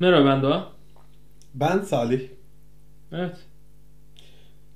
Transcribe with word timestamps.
Merhaba 0.00 0.26
ben 0.26 0.42
Doğa. 0.42 0.72
Ben 1.54 1.78
Salih. 1.80 2.20
Evet. 3.12 3.36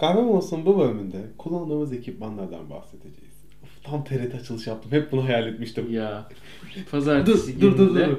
Kahve 0.01 0.21
molasının 0.23 0.67
bu 0.67 0.79
bölümünde 0.79 1.17
kullandığımız 1.39 1.93
ekipmanlardan 1.93 2.71
bahsedeceğiz. 2.71 3.35
Of, 3.63 3.85
tam 3.85 4.05
TRT 4.05 4.35
açılış 4.35 4.67
yaptım. 4.67 4.93
Hep 4.93 5.13
bunu 5.13 5.25
hayal 5.25 5.47
etmiştim. 5.47 5.93
Ya. 5.93 6.29
Dur, 6.77 6.85
Pazartesi 6.91 7.61
dur, 7.61 7.73
dur, 7.73 7.79
dur, 7.79 7.95
gününde- 7.95 8.11
dur. 8.11 8.19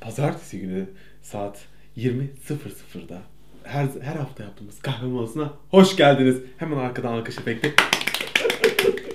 Pazartesi 0.00 0.60
günü 0.60 0.86
saat 1.22 1.64
20.00'da 1.96 3.18
her, 3.64 3.86
her 4.02 4.16
hafta 4.16 4.42
yaptığımız 4.44 4.80
kahve 4.82 5.06
molasına 5.06 5.52
hoş 5.70 5.96
geldiniz. 5.96 6.42
Hemen 6.56 6.76
arkadan 6.78 7.12
alkış 7.12 7.38
efekti. 7.38 7.74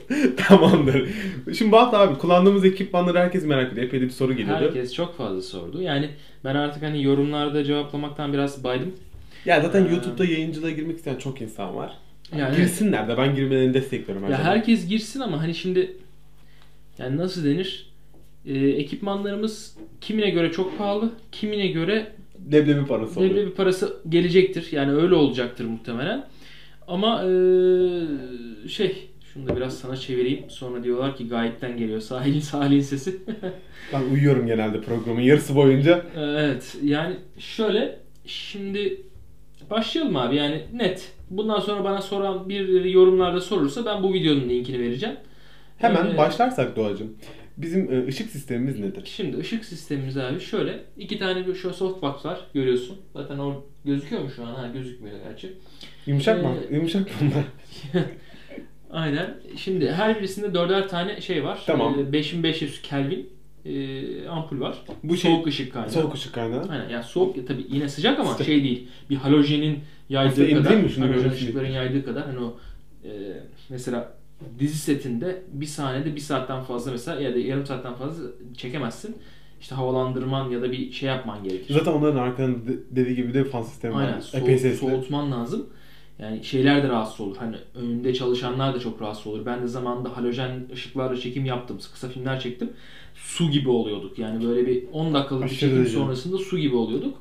Tamamdır. 0.37 1.09
Şimdi 1.57 1.71
bu 1.71 1.77
hafta 1.77 1.99
abi 1.99 2.17
kullandığımız 2.17 2.65
ekipmanları 2.65 3.17
herkes 3.19 3.45
merak 3.45 3.73
ediyor. 3.73 3.87
Epey 3.87 4.01
de 4.01 4.05
bir 4.05 4.09
soru 4.09 4.33
geliyordu. 4.33 4.63
Herkes 4.65 4.93
çok 4.93 5.17
fazla 5.17 5.41
sordu. 5.41 5.81
Yani 5.81 6.09
ben 6.43 6.55
artık 6.55 6.83
hani 6.83 7.03
yorumlarda 7.03 7.63
cevaplamaktan 7.63 8.33
biraz 8.33 8.63
baydım. 8.63 8.93
Ya 9.45 9.61
zaten 9.61 9.85
Ee, 9.85 9.89
YouTube'da 9.89 10.25
yayıncılığa 10.25 10.69
girmek 10.69 10.97
isteyen 10.97 11.15
çok 11.15 11.41
insan 11.41 11.75
var. 11.75 11.97
Yani 12.37 12.55
Girsinler 12.57 13.07
de 13.07 13.17
ben 13.17 13.35
girmelerini 13.35 13.73
destekliyorum 13.73 14.25
her 14.25 14.29
Ya 14.29 14.37
zaman. 14.37 14.49
herkes 14.51 14.87
girsin 14.87 15.19
ama 15.19 15.41
hani 15.41 15.55
şimdi 15.55 15.93
yani 16.97 17.17
nasıl 17.17 17.45
denir? 17.45 17.89
Ee, 18.45 18.53
ekipmanlarımız 18.59 19.75
kimine 20.01 20.29
göre 20.29 20.51
çok 20.51 20.77
pahalı, 20.77 21.11
kimine 21.31 21.67
göre 21.67 22.07
Leblebi 22.51 22.85
parası 22.85 23.19
oluyor. 23.19 23.35
belli 23.35 23.45
bir 23.45 23.51
parası 23.51 23.97
gelecektir. 24.09 24.67
Yani 24.71 24.91
öyle 24.91 25.15
olacaktır 25.15 25.65
muhtemelen. 25.65 26.25
Ama 26.87 27.23
ee, 27.23 27.27
şey 28.69 29.07
şunu 29.35 29.47
da 29.47 29.55
biraz 29.55 29.77
sana 29.79 29.97
çevireyim. 29.97 30.49
Sonra 30.49 30.83
diyorlar 30.83 31.17
ki 31.17 31.27
gayetten 31.27 31.77
geliyor. 31.77 31.99
Sahilin 32.01 32.39
Salih'in 32.39 32.81
sesi. 32.81 33.17
Ben 33.93 34.01
uyuyorum 34.13 34.47
genelde 34.47 34.81
programın 34.81 35.21
yarısı 35.21 35.55
boyunca. 35.55 36.05
evet 36.17 36.77
yani 36.83 37.15
şöyle 37.39 37.99
şimdi 38.25 39.01
başlayalım 39.69 40.15
abi 40.15 40.35
yani 40.35 40.61
net. 40.73 41.11
Bundan 41.29 41.59
sonra 41.59 41.83
bana 41.83 42.01
soran 42.01 42.49
bir 42.49 42.85
yorumlarda 42.85 43.41
sorursa 43.41 43.85
ben 43.85 44.03
bu 44.03 44.13
videonun 44.13 44.49
linkini 44.49 44.79
vereceğim. 44.79 45.15
Hemen 45.77 46.13
Ee, 46.13 46.17
başlarsak 46.17 46.75
Doğacığım. 46.75 47.13
Bizim 47.57 47.93
e, 47.93 48.07
ışık 48.07 48.29
sistemimiz 48.29 48.79
nedir? 48.79 49.01
Şimdi 49.05 49.37
ışık 49.37 49.65
sistemimiz 49.65 50.17
abi 50.17 50.39
şöyle. 50.39 50.79
iki 50.97 51.19
tane 51.19 51.47
bir 51.47 51.55
şu 51.55 51.73
softbox 51.73 52.25
var 52.25 52.39
görüyorsun. 52.53 52.97
Zaten 53.13 53.37
o 53.37 53.63
gözüküyor 53.85 54.21
mu 54.21 54.29
şu 54.35 54.43
an? 54.45 54.53
Ha 54.55 54.67
gözükmüyor 54.73 55.17
gerçi. 55.29 55.53
Yumuşak 56.05 56.43
mı? 56.43 56.55
Ee, 56.71 56.75
Yumuşak 56.75 57.01
mı 57.01 57.11
bunlar? 57.21 57.43
Aynen. 58.95 59.37
Şimdi 59.57 59.91
her 59.91 60.17
birisinde 60.19 60.53
dörder 60.53 60.89
tane 60.89 61.21
şey 61.21 61.43
var. 61.43 61.63
Tamam. 61.65 61.99
Ee, 61.99 62.13
5500 62.13 62.81
Kelvin 62.81 63.29
e, 63.65 64.27
ampul 64.27 64.59
var. 64.59 64.77
Bu 65.03 65.17
şey 65.17 65.31
soğuk 65.31 65.47
ışık 65.47 65.73
kaynağı. 65.73 65.89
soğuk 65.91 66.13
ışık 66.15 66.33
kaynağı. 66.33 66.69
Aynen. 66.69 66.89
Yani 66.89 67.03
soğuk 67.03 67.37
ya 67.37 67.45
tabii 67.45 67.65
yine 67.69 67.89
sıcak 67.89 68.19
ama 68.19 68.31
Sıcak. 68.31 68.47
şey 68.47 68.63
değil. 68.63 68.87
Bir 69.09 69.15
halojenin 69.15 69.79
yaydığı 70.09 70.43
Aslında 70.43 70.63
kadar. 70.63 70.75
mi 70.77 70.89
şunu 70.89 71.05
halojen 71.05 71.29
ışıkların 71.29 71.71
yaydığı 71.71 72.05
kadar. 72.05 72.25
Hani 72.25 72.39
o 72.39 72.57
e, 73.03 73.09
mesela 73.69 74.13
dizi 74.59 74.77
setinde 74.77 75.41
bir 75.53 75.65
sahnede 75.65 76.15
bir 76.15 76.21
saatten 76.21 76.63
fazla 76.63 76.91
mesela 76.91 77.21
ya 77.21 77.35
da 77.35 77.39
yarım 77.39 77.65
saatten 77.65 77.93
fazla 77.95 78.23
çekemezsin. 78.57 79.15
İşte 79.61 79.75
havalandırman 79.75 80.49
ya 80.49 80.61
da 80.61 80.71
bir 80.71 80.91
şey 80.91 81.09
yapman 81.09 81.43
gerekir. 81.43 81.73
Zaten 81.73 81.91
onların 81.91 82.17
arkalarında 82.19 82.67
de- 82.67 82.77
dediği 82.91 83.15
gibi 83.15 83.33
de 83.33 83.43
fan 83.43 83.61
sistemi 83.63 83.95
Aynen. 83.95 84.13
var. 84.15 84.21
Soğut- 84.21 84.41
Epey 84.43 84.57
sesli. 84.57 84.77
soğutman 84.77 85.31
lazım. 85.31 85.69
Yani 86.19 86.43
şeyler 86.43 86.83
de 86.83 86.89
rahatsız 86.89 87.21
olur. 87.21 87.37
Hani 87.37 87.55
önünde 87.75 88.13
çalışanlar 88.13 88.73
da 88.73 88.79
çok 88.79 89.01
rahatsız 89.01 89.27
olur. 89.27 89.45
Ben 89.45 89.63
de 89.63 89.67
zamanında 89.67 90.17
halojen 90.17 90.67
ışıklarla 90.73 91.17
çekim 91.17 91.45
yaptım. 91.45 91.79
Kısa 91.93 92.09
filmler 92.09 92.39
çektim. 92.39 92.69
Su 93.15 93.51
gibi 93.51 93.69
oluyorduk. 93.69 94.19
Yani 94.19 94.45
böyle 94.47 94.67
bir 94.67 94.83
10 94.91 95.13
dakikalık 95.13 95.43
bir 95.43 95.49
çekim 95.49 95.85
sonrasında 95.85 96.37
su 96.37 96.57
gibi 96.57 96.75
oluyorduk. 96.75 97.17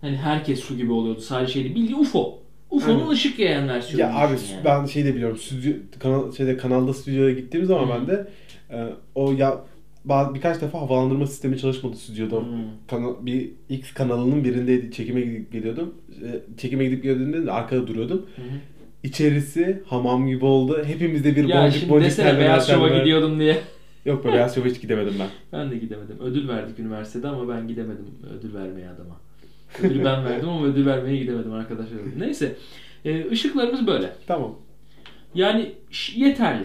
Hani 0.00 0.16
herkes 0.16 0.60
su 0.60 0.76
gibi 0.76 0.92
oluyordu. 0.92 1.20
Sadece 1.20 1.52
şeydi 1.52 1.74
bildiğin 1.74 1.98
UFO. 2.00 2.38
UFO'nun 2.70 3.00
Aynen. 3.00 3.10
ışık 3.10 3.38
yayan 3.38 3.68
versiyonu. 3.68 4.00
Ya 4.00 4.18
abi 4.18 4.32
yani. 4.52 4.64
ben 4.64 4.86
şey 4.86 5.04
de 5.04 5.14
biliyorum. 5.14 5.36
Stüdyo, 5.36 5.72
kanal, 5.98 6.32
şeyde 6.32 6.56
kanalda 6.56 6.94
stüdyoya 6.94 7.34
gittiğim 7.34 7.66
zaman 7.66 7.86
Hı. 7.86 7.90
ben 8.00 8.06
de 8.06 8.28
e, 8.70 8.88
o 9.14 9.32
ya 9.32 9.64
birkaç 10.08 10.60
defa 10.62 10.80
havalandırma 10.80 11.26
sistemi 11.26 11.58
çalışmadı 11.58 11.96
stüdyoda. 11.96 12.40
Hmm. 12.40 12.46
Kanal, 12.88 13.14
bir 13.26 13.50
X 13.68 13.94
kanalının 13.94 14.44
birindeydi. 14.44 14.90
Çekime 14.92 15.20
gidip 15.20 15.52
geliyordum. 15.52 15.94
E, 16.22 16.56
çekime 16.58 16.84
gidip 16.84 17.02
geldiğimde 17.02 17.46
de 17.46 17.52
arkada 17.52 17.86
duruyordum. 17.86 18.26
Hı. 18.36 18.42
İçerisi 19.02 19.82
hamam 19.86 20.26
gibi 20.28 20.44
oldu. 20.44 20.82
Hepimizde 20.84 21.36
bir 21.36 21.48
Ya 21.48 21.62
boncuk 21.64 21.90
boncuk 21.90 22.16
terlemeler, 22.16 22.40
Beyaz 22.40 22.66
Şov'a 22.66 22.76
terlemeler. 22.76 23.00
gidiyordum 23.00 23.40
diye. 23.40 23.60
Yok 24.04 24.24
be 24.24 24.32
Beyaz 24.32 24.54
Şov'a 24.54 24.66
hiç 24.66 24.80
gidemedim 24.80 25.14
ben. 25.20 25.28
Ben 25.58 25.70
de 25.70 25.76
gidemedim. 25.78 26.16
Ödül 26.20 26.48
verdik 26.48 26.78
üniversitede 26.78 27.28
ama 27.28 27.48
ben 27.48 27.68
gidemedim 27.68 28.06
ödül 28.38 28.54
vermeye 28.54 28.88
adama. 28.88 29.20
Ödülü 29.82 30.04
ben 30.04 30.24
verdim 30.24 30.48
ama 30.48 30.66
ödül 30.66 30.86
vermeye 30.86 31.16
gidemedim 31.16 31.52
arkadaşlar. 31.52 31.98
Neyse. 32.18 32.56
Ee, 33.04 33.30
ışıklarımız 33.30 33.86
böyle. 33.86 34.12
Tamam. 34.26 34.54
Yani 35.34 35.72
yeterli. 36.14 36.64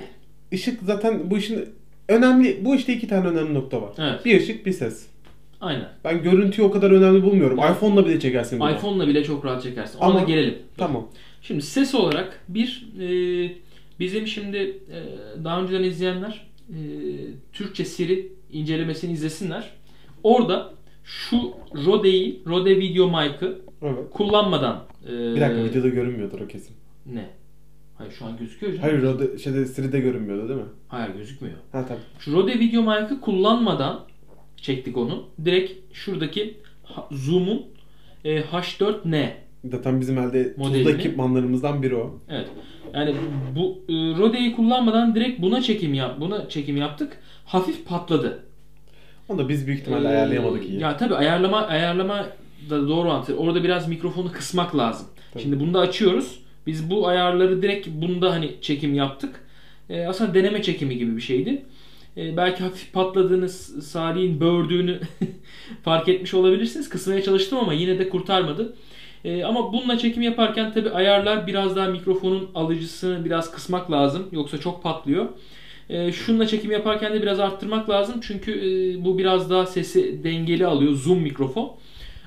Işık 0.52 0.84
zaten 0.84 1.32
bu 1.32 1.38
işin 1.38 1.66
önemli 2.10 2.66
bu 2.66 2.76
işte 2.76 2.94
iki 2.94 3.08
tane 3.08 3.28
önemli 3.28 3.54
nokta 3.54 3.82
var. 3.82 3.92
Evet. 3.98 4.26
Bir 4.26 4.40
ışık, 4.42 4.66
bir 4.66 4.72
ses. 4.72 5.08
Aynen. 5.62 5.90
Ben 6.04 6.24
görüntüyü 6.24 6.68
o 6.68 6.72
kadar 6.72 6.92
önemli 6.92 7.24
bulmuyorum. 7.24 7.58
iPhone'la 7.58 8.06
bile 8.06 8.20
çekersin 8.20 8.60
bunu. 8.60 8.72
iPhone'la 8.72 9.08
bile 9.08 9.24
çok 9.24 9.46
rahat 9.46 9.64
çekersin. 9.64 10.00
Ona 10.00 10.06
Ama- 10.06 10.24
gelelim. 10.24 10.56
Tamam. 10.78 11.08
Şimdi 11.42 11.62
ses 11.62 11.96
olarak 11.96 12.40
bir 12.48 12.88
e, 13.00 13.08
bizim 14.00 14.28
şimdi 14.28 14.58
e, 14.58 14.98
daha 15.44 15.62
önceden 15.62 15.84
izleyenler 15.84 16.48
e, 16.70 16.78
Türkçe 17.54 17.86
Siri 17.86 18.32
incelemesini 18.52 19.12
izlesinler. 19.14 19.70
Orada 20.24 20.74
şu 21.04 21.38
Rode'yi, 21.86 22.42
Rode 22.48 22.80
Video 22.80 23.08
Mic'ı 23.08 23.62
Evet. 23.82 23.98
kullanmadan 24.12 24.84
e, 25.08 25.12
Bir 25.12 25.42
dakika 25.42 25.64
videoda 25.64 25.90
görünmüyordur 25.90 26.42
o 26.42 26.48
kesin. 26.48 26.76
ne? 27.06 27.30
Hayır 28.04 28.16
şu 28.16 28.26
an 28.26 28.38
gözüküyor 28.38 28.74
canım. 28.74 28.84
Hayır 28.84 29.04
o 29.04 29.20
da 29.20 29.38
şeyde 29.38 29.66
Siri'de 29.66 30.00
görünmüyordu 30.00 30.50
değil 30.50 30.60
mi? 30.60 30.66
Hayır 30.88 31.16
gözükmüyor. 31.16 31.56
Ha 31.72 31.86
tamam. 31.88 32.04
Şu 32.20 32.34
Rode 32.34 32.60
Video 32.60 32.82
Mic'ı 32.82 33.22
kullanmadan 33.22 34.00
çektik 34.58 34.98
onu. 34.98 35.26
Direkt 35.46 35.96
şuradaki 35.96 36.58
Zoom'un 37.12 37.66
e, 38.26 38.42
H4N 38.42 39.30
Zaten 39.72 40.02
bizim 40.02 40.18
elde 40.18 40.56
tuzlu 40.56 40.90
ekipmanlarımızdan 40.90 41.84
biri 41.84 41.96
o. 41.96 42.20
Evet. 42.30 42.48
Yani 42.94 43.16
bu 43.56 43.84
e, 43.90 43.94
Rode'yi 43.94 44.56
kullanmadan 44.56 45.16
direkt 45.16 45.42
buna 45.42 45.62
çekim 45.62 45.94
yap 45.94 46.20
buna 46.20 46.50
çekim 46.50 46.78
yaptık. 46.78 47.18
Hafif 47.46 47.86
patladı. 47.86 48.44
Onu 49.30 49.38
da 49.38 49.50
biz 49.50 49.68
büyük 49.68 49.80
ihtimalle 49.80 50.08
Ee, 50.08 50.12
ayarlayamadık 50.12 50.70
iyi. 50.70 50.80
Ya 50.80 50.98
tabii 50.98 51.16
ayarlama 51.16 51.62
ayarlama 51.62 52.26
da 52.70 52.88
doğru 52.88 53.10
antı. 53.12 53.38
Orada 53.38 53.64
biraz 53.64 53.88
mikrofonu 53.88 54.32
kısmak 54.32 54.78
lazım. 54.78 55.08
Tabii. 55.34 55.44
Şimdi 55.44 55.60
bunda 55.60 55.80
açıyoruz. 55.80 56.43
Biz 56.68 56.90
bu 56.90 57.08
ayarları 57.08 57.62
direkt 57.62 57.88
bunda 57.88 58.32
hani 58.32 58.52
çekim 58.62 58.94
yaptık. 58.94 59.44
Ee, 59.90 60.06
aslında 60.06 60.34
deneme 60.34 60.64
çekimi 60.64 60.98
gibi 60.98 61.18
bir 61.18 61.22
şeydi. 61.22 61.66
Ee, 62.18 62.38
belki 62.38 62.64
hafif 62.64 62.94
patladığını, 62.94 63.50
Salih'in 63.50 64.40
böğürdüğünü 64.40 65.00
fark 65.84 66.10
etmiş 66.10 66.34
olabilirsiniz. 66.34 66.90
Kısmaya 66.90 67.22
çalıştım 67.24 67.60
ama 67.60 67.74
yine 67.74 68.00
de 68.00 68.10
kurtarmadı. 68.10 68.76
Ee, 69.26 69.44
ama 69.44 69.74
bununla 69.74 69.98
çekim 69.98 70.22
yaparken 70.22 70.74
tabi 70.74 70.90
ayarlar 70.90 71.48
biraz 71.48 71.76
daha 71.76 71.88
mikrofonun 71.88 72.50
alıcısını 72.56 73.26
biraz 73.26 73.52
kısmak 73.52 73.92
lazım. 73.92 74.28
Yoksa 74.32 74.58
çok 74.58 74.84
patlıyor. 74.84 75.26
Ee, 75.90 76.12
şununla 76.12 76.48
çekim 76.48 76.72
yaparken 76.72 77.14
de 77.14 77.22
biraz 77.22 77.40
arttırmak 77.40 77.90
lazım. 77.90 78.16
Çünkü 78.22 78.52
e, 78.52 79.04
bu 79.06 79.18
biraz 79.18 79.50
daha 79.50 79.66
sesi 79.66 80.24
dengeli 80.24 80.66
alıyor. 80.66 80.94
Zoom 80.94 81.20
mikrofon 81.20 81.78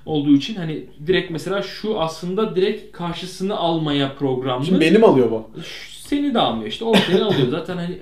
olduğu 0.06 0.32
için 0.34 0.54
hani 0.54 0.84
direkt 1.06 1.30
mesela 1.30 1.62
şu 1.62 2.00
aslında 2.00 2.56
direkt 2.56 2.92
karşısını 2.96 3.56
almaya 3.56 4.14
programlı. 4.14 4.66
Şimdi 4.66 4.80
benim 4.80 5.04
alıyor 5.04 5.30
bu. 5.30 5.44
Seni 5.90 6.34
de 6.34 6.38
almıyor 6.38 6.68
işte. 6.68 6.84
O 6.84 6.94
seni 6.94 7.22
alıyor. 7.24 7.48
Zaten 7.50 7.76
hani 7.76 7.98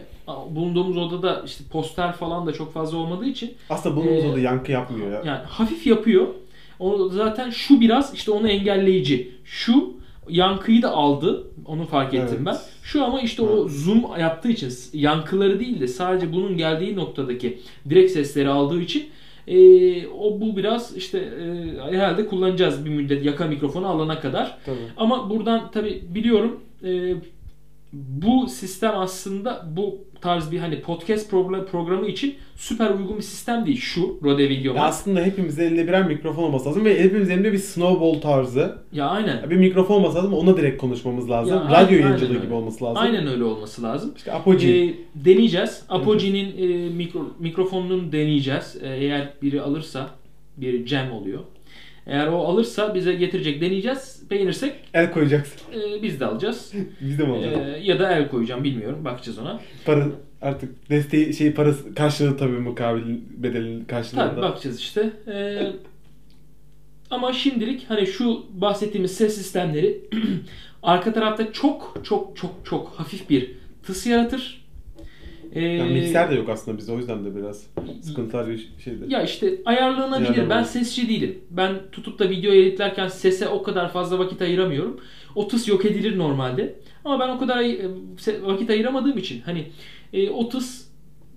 bulunduğumuz 0.50 0.96
odada 0.96 1.42
işte 1.46 1.64
poster 1.72 2.12
falan 2.12 2.46
da 2.46 2.52
çok 2.52 2.74
fazla 2.74 2.96
olmadığı 2.98 3.26
için 3.26 3.54
Aslında 3.70 3.96
bulunduğumuz 3.96 4.24
Ee, 4.24 4.28
oda 4.28 4.40
yankı 4.40 4.72
yapmıyor 4.72 5.12
ya. 5.12 5.22
yani 5.26 5.44
hafif 5.48 5.86
yapıyor. 5.86 6.26
O 6.80 7.08
zaten 7.08 7.50
şu 7.50 7.80
biraz 7.80 8.14
işte 8.14 8.30
onu 8.30 8.48
engelleyici. 8.48 9.30
Şu 9.44 9.94
yankıyı 10.28 10.82
da 10.82 10.90
aldı. 10.90 11.46
Onu 11.66 11.86
fark 11.86 12.14
ettim 12.14 12.28
Evet. 12.36 12.46
ben. 12.46 12.56
Şu 12.82 13.04
ama 13.04 13.20
işte 13.20 13.42
o 13.42 13.68
zoom 13.68 14.04
yaptığı 14.20 14.48
için 14.48 14.72
yankıları 14.92 15.60
değil 15.60 15.80
de 15.80 15.88
sadece 15.88 16.32
bunun 16.32 16.56
geldiği 16.56 16.96
noktadaki 16.96 17.58
direkt 17.90 18.12
sesleri 18.12 18.48
aldığı 18.48 18.80
için 18.80 19.08
e, 19.46 20.06
o 20.06 20.40
bu 20.40 20.56
biraz 20.56 20.96
işte 20.96 21.18
e, 21.18 21.92
herhalde 21.92 22.26
kullanacağız 22.26 22.84
bir 22.84 22.90
müddet 22.90 23.24
yaka 23.24 23.46
mikrofonu 23.46 23.86
alana 23.86 24.20
kadar. 24.20 24.58
Tabii. 24.66 24.76
Ama 24.96 25.30
buradan 25.30 25.70
tabi 25.70 26.02
biliyorum 26.14 26.60
e, 26.84 27.14
bu 27.92 28.48
sistem 28.48 28.98
aslında 28.98 29.66
bu 29.76 29.98
tarz 30.24 30.52
bir 30.52 30.58
hani 30.58 30.80
podcast 30.80 31.30
program- 31.30 31.66
programı 31.66 32.06
için 32.06 32.34
süper 32.56 32.90
uygun 32.90 33.16
bir 33.16 33.22
sistem 33.22 33.66
değil. 33.66 33.80
Şu 33.80 34.18
Rode 34.22 34.48
Video 34.48 34.74
aslında 34.78 35.20
hepimizin 35.20 35.62
elinde 35.62 35.88
birer 35.88 36.06
mikrofon 36.06 36.42
olması 36.42 36.68
lazım 36.68 36.84
ve 36.84 37.02
hepimizin 37.04 37.32
elinde 37.32 37.52
bir 37.52 37.58
snowball 37.58 38.20
tarzı 38.20 38.78
Ya 38.92 39.06
aynen. 39.08 39.50
bir 39.50 39.56
mikrofon 39.56 39.94
olması 39.94 40.16
lazım. 40.16 40.34
Ona 40.34 40.56
direkt 40.56 40.80
konuşmamız 40.80 41.30
lazım. 41.30 41.54
Ya, 41.56 41.64
Radyo 41.64 41.96
aynen 41.96 42.02
yayıncılığı 42.08 42.42
gibi 42.42 42.54
olması 42.54 42.84
lazım. 42.84 43.02
Aynen 43.02 43.26
öyle 43.26 43.44
olması 43.44 43.82
lazım. 43.82 44.12
İşte 44.16 44.32
Apogee. 44.32 44.84
Ee, 44.86 44.94
deneyeceğiz. 45.14 45.82
Apogie'nin 45.88 46.56
e, 46.58 46.88
mikro, 46.90 47.26
mikrofonunu 47.38 48.12
deneyeceğiz. 48.12 48.76
Ee, 48.82 48.88
eğer 48.88 49.32
biri 49.42 49.60
alırsa 49.62 50.10
bir 50.56 50.86
Cem 50.86 51.12
oluyor. 51.12 51.40
Eğer 52.06 52.26
o 52.26 52.38
alırsa 52.38 52.94
bize 52.94 53.14
getirecek 53.14 53.60
deneyeceğiz. 53.60 54.22
Beğenirsek 54.30 54.72
El 54.94 55.12
koyacaksın. 55.12 55.60
e, 55.74 56.02
biz 56.02 56.20
de 56.20 56.26
alacağız. 56.26 56.72
Biz 57.00 57.18
de 57.18 57.24
mi 57.24 57.32
alacağız? 57.32 57.58
E, 57.58 57.78
ya 57.82 57.98
da 57.98 58.12
el 58.12 58.28
koyacağım 58.28 58.64
bilmiyorum. 58.64 59.04
Bakacağız 59.04 59.38
ona. 59.38 59.60
Para 59.84 60.06
artık 60.42 60.90
desteği 60.90 61.34
şey 61.34 61.52
parası 61.52 61.94
karşılığı 61.94 62.36
tabii 62.36 62.58
mukabil 62.58 63.16
bedelin 63.36 63.84
karşılığında. 63.84 64.30
Tabii 64.30 64.40
bakacağız 64.42 64.78
işte. 64.80 65.10
Ee, 65.28 65.72
ama 67.10 67.32
şimdilik 67.32 67.84
hani 67.90 68.06
şu 68.06 68.46
bahsettiğimiz 68.52 69.14
ses 69.16 69.34
sistemleri 69.36 70.00
arka 70.82 71.12
tarafta 71.12 71.52
çok 71.52 72.00
çok 72.04 72.36
çok 72.36 72.50
çok 72.64 72.88
hafif 72.96 73.30
bir 73.30 73.50
tıs 73.86 74.06
yaratır. 74.06 74.63
Ee, 75.54 75.60
Yani 75.62 75.92
mikser 75.92 76.30
de 76.30 76.34
yok 76.34 76.48
aslında 76.48 76.78
bizde 76.78 76.92
o 76.92 76.96
yüzden 76.96 77.24
de 77.24 77.36
biraz 77.36 77.66
sıkıntılar 78.00 78.48
bir 78.48 78.68
şeydi. 78.84 79.04
Ya 79.08 79.22
işte 79.22 79.54
ayarlanabilir. 79.64 80.28
Ayarlanabilir. 80.28 80.50
Ben 80.50 80.62
sesçi 80.62 81.08
değilim. 81.08 81.38
Ben 81.50 81.74
tutup 81.92 82.18
da 82.18 82.30
video 82.30 82.52
editlerken 82.52 83.08
sese 83.08 83.48
o 83.48 83.62
kadar 83.62 83.92
fazla 83.92 84.18
vakit 84.18 84.42
ayıramıyorum. 84.42 85.00
O 85.34 85.48
tıs 85.48 85.68
yok 85.68 85.84
edilir 85.84 86.18
normalde. 86.18 86.74
Ama 87.04 87.20
ben 87.20 87.28
o 87.28 87.38
kadar 87.38 87.64
vakit 88.42 88.70
ayıramadığım 88.70 89.18
için 89.18 89.40
hani 89.40 89.66
e, 90.12 90.30
o 90.30 90.48
tıs 90.48 90.84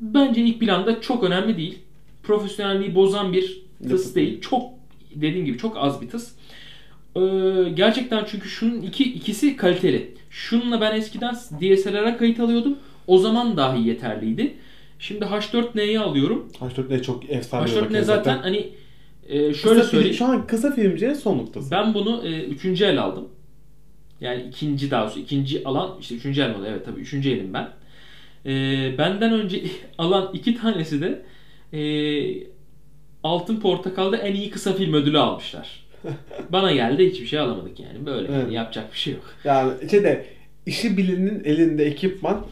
bence 0.01 0.41
ilk 0.41 0.59
planda 0.59 1.01
çok 1.01 1.23
önemli 1.23 1.57
değil. 1.57 1.79
Profesyonelliği 2.23 2.95
bozan 2.95 3.33
bir 3.33 3.61
tıs 3.89 4.05
Yapı- 4.05 4.15
değil. 4.15 4.41
Çok 4.41 4.69
dediğim 5.15 5.45
gibi 5.45 5.57
çok 5.57 5.77
az 5.77 6.01
bir 6.01 6.09
tıs. 6.09 6.31
Ee, 7.15 7.19
gerçekten 7.73 8.25
çünkü 8.31 8.49
şunun 8.49 8.81
iki 8.81 9.03
ikisi 9.13 9.55
kaliteli. 9.55 10.13
Şununla 10.29 10.81
ben 10.81 10.95
eskiden 10.95 11.35
DSLR'a 11.35 12.17
kayıt 12.17 12.39
alıyordum. 12.39 12.77
O 13.07 13.18
zaman 13.18 13.57
dahi 13.57 13.88
yeterliydi. 13.88 14.54
Şimdi 15.00 15.25
H4N'yi 15.25 16.00
alıyorum. 16.00 16.48
H4N 16.59 17.01
çok 17.01 17.30
efsane 17.30 17.65
bir 17.65 17.71
H4N 17.71 17.80
makine 17.81 18.01
zaten 18.01 18.38
hani 18.38 18.69
e, 19.30 19.51
Kısa 19.51 19.62
şöyle 19.68 19.80
film- 19.81 19.89
söyleyeyim. 19.92 20.15
Şu 20.15 20.25
an 20.25 20.48
kısa 20.48 20.71
filmcinin 20.71 21.13
son 21.13 21.38
noktası. 21.38 21.71
Ben 21.71 21.94
bunu 21.94 22.27
e, 22.27 22.44
üçüncü 22.44 22.86
el 22.86 23.01
aldım. 23.01 23.27
Yani 24.21 24.42
ikinci 24.50 24.92
daha 24.92 25.04
doğrusu 25.04 25.19
ikinci 25.19 25.65
alan 25.68 25.98
işte 26.00 26.15
üçüncü 26.15 26.42
el 26.42 26.56
oluyor? 26.56 26.71
Evet 26.71 26.86
tabii 26.86 27.00
üçüncü 27.01 27.30
elim 27.30 27.54
ben. 27.54 27.69
E, 28.45 28.51
benden 28.98 29.33
önce 29.33 29.62
alan 29.98 30.30
iki 30.33 30.57
tanesi 30.57 31.01
de 31.01 31.21
e, 31.77 31.81
Altın 33.24 33.59
Portakal'da 33.59 34.18
en 34.18 34.36
iyi 34.36 34.50
kısa 34.50 34.74
film 34.74 34.94
ödülü 34.94 35.19
almışlar. 35.19 35.86
Bana 36.50 36.71
geldi 36.71 37.09
hiçbir 37.12 37.25
şey 37.27 37.39
alamadık 37.39 37.80
yani. 37.80 38.06
Böyle 38.06 38.27
Evet. 38.33 38.51
yapacak 38.51 38.94
bir 38.94 38.98
şey 38.98 39.13
yok. 39.13 39.24
Yani 39.44 39.71
şeyde 39.92 40.25
işi 40.65 40.98
bilenin 40.98 41.44
elinde 41.44 41.86
ekipman 41.86 42.45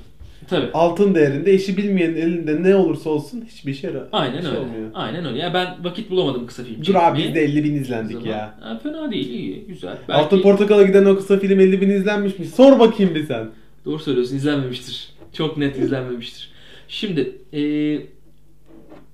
Tabii. 0.50 0.70
altın 0.74 1.16
değerinde, 1.16 1.54
işi 1.54 1.78
bilmeyenin 1.78 2.16
elinde 2.16 2.64
ne 2.64 2.76
olursa 2.76 3.10
olsun 3.10 3.44
hiçbir 3.48 3.74
şey 3.74 3.90
yarar. 3.90 4.04
Aynen 4.12 4.42
şey 4.42 4.50
öyle. 4.50 4.60
olmuyor. 4.60 4.90
Aynen 4.94 5.26
öyle. 5.26 5.40
Ya 5.40 5.54
ben 5.54 5.76
vakit 5.84 6.10
bulamadım 6.12 6.48
kısa 6.48 6.64
film 6.64 6.86
Dur 6.86 6.96
abi 6.96 7.18
biz 7.18 7.36
de 7.36 7.44
50 7.44 7.64
bin 7.64 7.76
izlendik 7.76 8.18
Zaman- 8.18 8.28
ya. 8.28 8.56
Ha, 8.62 8.80
fena 8.84 9.12
değil, 9.12 9.30
iyi, 9.30 9.66
güzel. 9.68 9.98
Altın 10.10 10.42
Portakal'a 10.42 10.84
giden 10.84 11.06
o 11.06 11.16
kısa 11.16 11.40
film 11.40 11.60
50 11.60 11.82
bin 11.82 11.90
izlenmiş 11.90 12.40
mi? 12.40 12.46
Sor 12.46 12.80
bakayım 12.80 13.16
bir 13.16 13.26
sen. 13.26 13.48
Doğru 13.86 14.00
söylüyorsun 14.00 14.36
izlenmemiştir. 14.36 15.10
Çok 15.34 15.58
net 15.58 15.78
izlenmemiştir. 15.80 16.50
Şimdi 16.88 17.32
e, 17.54 17.60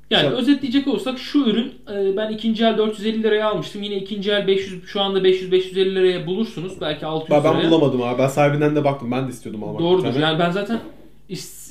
yani 0.09 0.27
Şap- 0.27 0.31
özetleyecek 0.35 0.87
olursak 0.87 1.19
şu 1.19 1.39
ürün 1.45 1.73
e, 1.93 2.17
ben 2.17 2.31
ikinci 2.31 2.63
el 2.65 2.77
450 2.77 3.23
liraya 3.23 3.47
almıştım. 3.47 3.83
Yine 3.83 3.95
ikinci 3.95 4.31
el 4.31 4.47
500 4.47 4.85
şu 4.85 5.01
anda 5.01 5.19
500-550 5.19 5.95
liraya 5.95 6.25
bulursunuz. 6.27 6.73
Belki 6.81 7.05
600 7.05 7.31
Ben, 7.31 7.43
ben 7.43 7.59
liraya. 7.59 7.71
bulamadım 7.71 8.01
abi. 8.03 8.19
Ben 8.21 8.27
sahibinden 8.27 8.75
de 8.75 8.83
baktım. 8.83 9.11
Ben 9.11 9.27
de 9.27 9.31
istiyordum 9.31 9.63
almak. 9.63 9.79
Doğrudur. 9.79 10.19
Yani 10.19 10.39
ben 10.39 10.51
zaten 10.51 10.79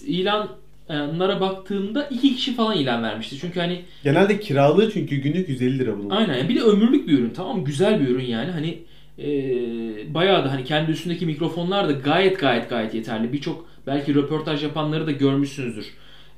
ilanlara 0.07 1.41
baktığımda 1.41 2.07
iki 2.07 2.37
kişi 2.37 2.55
falan 2.55 2.77
ilan 2.77 3.03
vermişti. 3.03 3.39
Çünkü 3.41 3.61
hani 3.61 3.83
Genelde 4.05 4.41
kiralığı 4.41 4.93
çünkü 4.93 5.17
günlük 5.17 5.49
150 5.49 5.79
lira 5.79 5.99
bunun. 5.99 6.11
Aynen. 6.11 6.39
Yani 6.39 6.49
bir 6.49 6.57
de 6.57 6.61
ömürlük 6.61 7.09
bir 7.09 7.19
ürün. 7.19 7.31
Tamam 7.31 7.59
mı? 7.59 7.65
güzel 7.65 8.01
bir 8.01 8.09
ürün 8.09 8.25
yani. 8.25 8.51
Hani 8.51 8.79
e, 9.19 10.15
bayağı 10.15 10.45
da 10.45 10.53
hani 10.53 10.65
kendi 10.65 10.91
üstündeki 10.91 11.27
mikrofonlar 11.27 11.89
da 11.89 11.93
gayet 11.93 12.41
gayet 12.41 12.71
gayet 12.71 12.95
yeterli. 12.95 13.33
Birçok 13.33 13.67
belki 13.87 14.15
röportaj 14.15 14.63
yapanları 14.63 15.07
da 15.07 15.11
görmüşsünüzdür. 15.11 15.87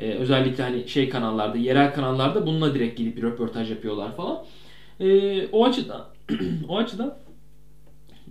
E, 0.01 0.11
özellikle 0.11 0.63
hani 0.63 0.89
şey 0.89 1.09
kanallarda, 1.09 1.59
yerel 1.59 1.95
kanallarda 1.95 2.47
bununla 2.47 2.75
direkt 2.75 2.99
gidip 2.99 3.17
bir 3.17 3.23
röportaj 3.23 3.71
yapıyorlar 3.71 4.17
falan. 4.17 4.45
E, 5.01 5.47
o 5.47 5.65
açıdan 5.65 6.05
o 6.69 6.79
açıdan 6.79 7.15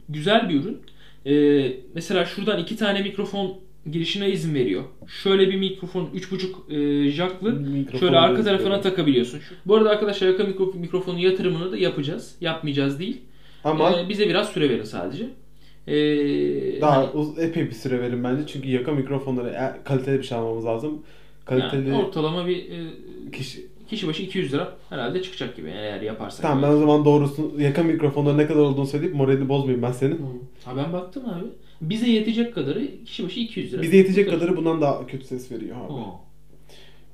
güzel 0.10 0.50
bir 0.50 0.56
ürün. 0.62 0.82
E, 1.26 1.74
mesela 1.94 2.26
şuradan 2.26 2.60
iki 2.60 2.76
tane 2.76 3.02
mikrofon 3.02 3.58
girişine 3.92 4.30
izin 4.30 4.56
veriyor. 4.56 4.84
Şöyle 5.24 5.50
bir 5.50 5.56
mikrofon 5.56 6.10
3.5 6.16 7.06
e, 7.08 7.12
jacklı. 7.12 7.52
Mikrofon 7.54 8.00
Şöyle 8.00 8.18
arka 8.18 8.44
tarafına 8.44 8.70
veriyor. 8.70 8.84
takabiliyorsun. 8.84 9.40
Bu 9.66 9.76
arada 9.76 9.90
arkadaşlar 9.90 10.28
yaka 10.28 10.44
mikro- 10.44 10.78
mikrofonu 10.80 11.20
yatırımını 11.20 11.72
da 11.72 11.78
yapacağız. 11.78 12.36
Yapmayacağız 12.42 13.00
değil. 13.00 13.22
Ama 13.64 13.92
Ee, 14.00 14.10
bize 14.10 14.30
biraz 14.30 14.50
süre 14.50 14.70
verin 14.70 14.84
sadece. 14.84 15.30
Ee, 15.88 16.82
daha 16.82 16.98
hani- 16.98 17.10
uz- 17.10 17.40
epey 17.40 17.66
bir 17.66 17.72
süre 17.76 18.02
verin 18.02 18.24
bence. 18.24 18.48
Çünkü 18.48 18.70
yaka 18.70 18.92
mikrofonları 18.92 19.50
e, 19.50 19.84
kaliteli 19.84 20.18
bir 20.20 20.24
şey 20.24 20.38
almamız 20.38 20.66
lazım. 20.66 21.02
Kaliteli 21.46 21.90
yani 21.90 22.04
ortalama 22.04 22.48
bir 22.48 22.58
e, 22.58 22.92
kişi... 23.32 23.66
kişi 23.90 24.08
başı 24.08 24.24
200 24.24 24.54
lira 24.54 24.78
herhalde 24.90 25.22
çıkacak 25.22 25.56
gibi 25.56 25.68
yani 25.70 25.80
eğer 25.80 26.02
yaparsak. 26.02 26.42
Tamam 26.42 26.64
ben 26.64 26.76
o 26.76 26.80
zaman 26.80 27.06
doğrusu 27.06 27.52
yaka 27.60 27.84
mikrofonları 27.84 28.38
ne 28.38 28.48
kadar 28.48 28.60
olduğunu 28.60 28.86
söyleyip 28.88 29.16
moralini 29.16 29.50
bozmayayım 29.50 29.82
ben 29.84 29.92
senin. 29.92 30.22
Ha 30.66 30.72
ben 30.78 30.94
baktım 30.94 31.24
abi. 31.26 31.46
Bize 31.82 32.10
yetecek 32.10 32.56
kadarı 32.56 32.88
kişi 33.06 33.26
başı 33.26 33.40
200 33.40 33.74
lira. 33.74 33.82
Bize 33.82 33.98
yetecek 33.98 34.26
Tabii. 34.30 34.40
kadarı 34.40 34.58
bundan 34.58 34.82
daha 34.82 35.08
kötü 35.08 35.26
ses 35.26 35.52
veriyor 35.52 35.78
abi. 35.86 35.94
Oo. 35.94 36.20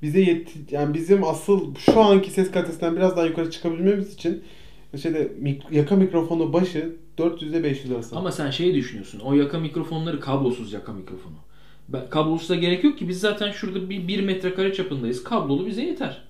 Bize 0.01 0.19
yet 0.21 0.53
yani 0.71 0.93
bizim 0.93 1.23
asıl 1.23 1.75
şu 1.75 2.01
anki 2.01 2.31
ses 2.31 2.51
kalitesinden 2.51 2.95
biraz 2.95 3.17
daha 3.17 3.25
yukarı 3.25 3.51
çıkabilmemiz 3.51 4.13
için 4.13 4.43
şeyde 5.01 5.31
mik- 5.41 5.75
yaka 5.75 5.95
mikrofonu 5.95 6.53
başı 6.53 6.95
400 7.17 7.51
ile 7.51 7.63
500 7.63 7.91
arası. 7.91 8.15
Ama 8.15 8.31
sen 8.31 8.51
şey 8.51 8.75
düşünüyorsun. 8.75 9.19
O 9.19 9.33
yaka 9.33 9.59
mikrofonları 9.59 10.19
kablosuz 10.19 10.73
yaka 10.73 10.93
mikrofonu. 10.93 11.35
Ben, 11.89 12.09
kablosuz 12.09 12.49
da 12.49 12.55
gerek 12.55 12.83
yok 12.83 12.97
ki. 12.97 13.09
Biz 13.09 13.19
zaten 13.19 13.51
şurada 13.51 13.89
bir 13.89 14.07
1 14.07 14.21
metrekare 14.21 14.73
çapındayız. 14.73 15.23
Kablolu 15.23 15.67
bize 15.67 15.81
yeter. 15.81 16.26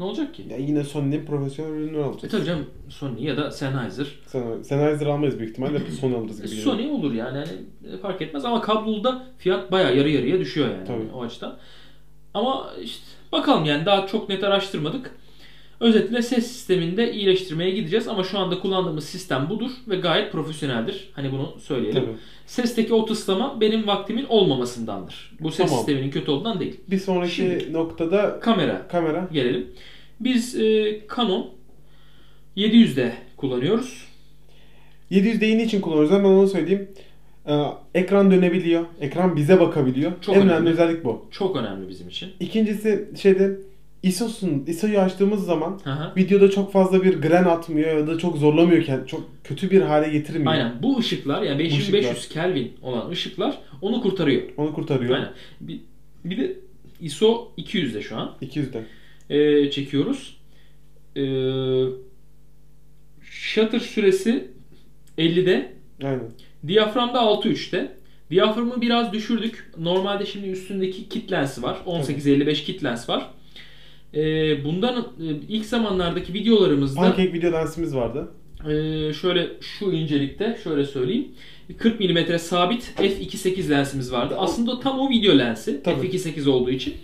Ne 0.00 0.04
olacak 0.06 0.34
ki? 0.34 0.44
Ya 0.50 0.56
yine 0.56 0.84
Sony'nin 0.84 1.26
profesyonel 1.26 1.70
ürününü 1.72 1.98
E 1.98 2.02
alacağız. 2.04 2.32
tabii 2.32 2.44
canım 2.44 2.66
Sony 2.88 3.24
ya 3.24 3.36
da 3.36 3.50
Sennheiser. 3.50 4.06
Sen, 4.26 4.62
Sennheiser 4.62 5.06
almayız 5.06 5.38
büyük 5.38 5.50
ihtimalle 5.50 5.90
Sony 6.00 6.14
alırız 6.14 6.36
gibi. 6.36 6.48
geliyor. 6.48 6.64
Sony 6.64 6.90
olur 6.90 7.12
yani. 7.12 7.38
yani 7.38 7.98
fark 8.02 8.22
etmez 8.22 8.44
ama 8.44 8.60
kabloluda 8.60 9.26
fiyat 9.38 9.72
bayağı 9.72 9.96
yarı 9.96 10.08
yarıya 10.10 10.38
düşüyor 10.38 10.68
yani 10.68 10.84
Tabii. 10.86 11.12
o 11.14 11.22
açıdan. 11.22 11.56
Ama 12.34 12.70
işte 12.82 13.04
bakalım 13.32 13.64
yani 13.64 13.86
daha 13.86 14.06
çok 14.06 14.28
net 14.28 14.44
araştırmadık. 14.44 15.14
Özetle 15.80 16.22
ses 16.22 16.46
sisteminde 16.46 17.12
iyileştirmeye 17.12 17.70
gideceğiz 17.70 18.08
ama 18.08 18.24
şu 18.24 18.38
anda 18.38 18.60
kullandığımız 18.60 19.04
sistem 19.04 19.46
budur 19.50 19.70
ve 19.88 19.96
gayet 19.96 20.32
profesyoneldir. 20.32 21.10
Hani 21.12 21.32
bunu 21.32 21.54
söyleyelim. 21.60 22.02
Tabii. 22.02 22.16
Sesteki 22.46 22.94
o 22.94 23.06
tıslama 23.06 23.60
benim 23.60 23.86
vaktimin 23.86 24.24
olmamasındandır. 24.28 25.32
Bu 25.40 25.50
ses 25.50 25.66
Tamam. 25.66 25.76
sisteminin 25.84 26.10
kötü 26.10 26.30
olduğundan 26.30 26.60
değil. 26.60 26.80
Bir 26.90 26.98
sonraki 26.98 27.32
Şimdi- 27.34 27.72
noktada 27.72 28.40
Kamera 28.40 28.88
kamera. 28.88 29.28
gelelim. 29.32 29.66
Biz 30.20 30.56
e, 30.60 31.00
Canon 31.16 31.50
700'de 32.56 33.12
kullanıyoruz. 33.36 34.04
700'de 35.10 35.46
yeni 35.46 35.62
için 35.62 35.80
kullanıyoruz 35.80 36.10
ben 36.12 36.24
onu 36.24 36.48
söyleyeyim. 36.48 36.88
Ee, 37.46 37.62
ekran 37.94 38.30
dönebiliyor. 38.30 38.84
Ekran 39.00 39.36
bize 39.36 39.60
bakabiliyor. 39.60 40.12
Çok 40.20 40.36
en 40.36 40.42
önemli. 40.42 40.52
önemli 40.54 40.70
özellik 40.70 41.04
bu. 41.04 41.26
Çok 41.30 41.56
önemli 41.56 41.88
bizim 41.88 42.08
için. 42.08 42.30
İkincisi 42.40 43.08
şeyde 43.22 43.58
ISO'sun 44.02 44.64
ISO'yu 44.66 44.98
açtığımız 44.98 45.44
zaman 45.44 45.80
hı. 45.84 46.12
videoda 46.16 46.50
çok 46.50 46.72
fazla 46.72 47.02
bir 47.02 47.20
gren 47.20 47.44
atmıyor 47.44 47.98
ya 47.98 48.06
da 48.06 48.18
çok 48.18 48.36
zorlamıyorken 48.36 49.04
çok 49.04 49.28
kötü 49.44 49.70
bir 49.70 49.80
hale 49.80 50.08
getirmiyor. 50.08 50.52
Aynen. 50.52 50.82
Bu 50.82 50.98
ışıklar 50.98 51.42
yani 51.42 51.58
5500 51.58 52.28
Kelvin 52.28 52.72
olan 52.82 53.10
ışıklar 53.10 53.58
onu 53.80 54.02
kurtarıyor. 54.02 54.42
Onu 54.56 54.74
kurtarıyor. 54.74 55.14
Aynen. 55.14 55.32
Bir, 55.60 55.80
bir 56.24 56.36
de 56.38 56.56
ISO 57.00 57.52
200'de 57.58 58.02
şu 58.02 58.16
an 58.16 58.36
200'de. 58.42 58.84
Ee, 59.30 59.70
çekiyoruz. 59.70 60.36
Ee, 61.16 61.84
shutter 63.22 63.80
süresi 63.80 64.48
50'de. 65.18 65.72
Aynen. 66.02 66.30
Diyaframda 66.66 67.18
6.3'te. 67.18 67.92
Diyaframı 68.30 68.80
biraz 68.80 69.12
düşürdük. 69.12 69.70
Normalde 69.78 70.26
şimdi 70.26 70.48
üstündeki 70.48 71.08
kit 71.08 71.32
lensi 71.32 71.62
var. 71.62 71.78
1855 71.86 72.64
kit 72.64 72.84
lens 72.84 73.08
var. 73.08 73.30
Ee, 74.14 74.64
bundan 74.64 74.96
e, 74.98 75.24
ilk 75.48 75.66
zamanlardaki 75.66 76.32
videolarımızda 76.34 77.00
Pancake 77.00 77.32
video 77.32 77.52
lensimiz 77.52 77.96
vardı. 77.96 78.28
ee, 78.64 79.12
şöyle 79.12 79.48
şu 79.60 79.84
incelikte 79.92 80.58
şöyle 80.64 80.84
söyleyeyim. 80.84 81.28
40 81.78 82.00
mm 82.00 82.38
sabit 82.38 82.92
f2.8 82.98 83.70
lensimiz 83.70 84.12
vardı. 84.12 84.34
Aslında 84.38 84.80
tam 84.80 85.00
o 85.00 85.10
video 85.10 85.38
lensi 85.38 85.82
Tabii. 85.82 86.06
f2.8 86.06 86.48
olduğu 86.50 86.70
için. 86.70 86.94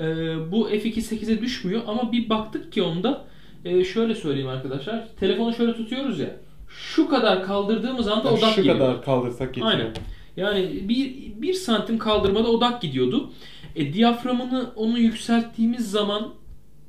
Ee, 0.00 0.04
bu 0.52 0.70
f2.8'e 0.70 1.40
düşmüyor 1.40 1.82
ama 1.86 2.12
bir 2.12 2.28
baktık 2.28 2.72
ki 2.72 2.82
onda 2.82 3.24
e, 3.64 3.84
şöyle 3.84 4.14
söyleyeyim 4.14 4.48
arkadaşlar. 4.48 5.08
Telefonu 5.20 5.54
şöyle 5.54 5.72
tutuyoruz 5.72 6.20
ya. 6.20 6.36
Şu 6.68 7.08
kadar 7.08 7.44
kaldırdığımız 7.44 8.08
anda 8.08 8.28
Yani 8.28 8.38
odak 8.38 8.50
şu 8.50 8.56
geliyor. 8.56 8.78
kadar 8.78 9.02
kaldırsak 9.02 9.48
yetiyor. 9.48 9.66
Aynen. 9.66 9.90
Yani 10.36 10.88
bir, 10.88 11.14
bir 11.42 11.52
santim 11.54 11.98
kaldırmada 11.98 12.48
odak 12.48 12.82
gidiyordu. 12.82 13.30
E, 13.76 13.92
diyaframını 13.92 14.72
onu 14.76 14.98
yükselttiğimiz 14.98 15.90
zaman 15.90 16.34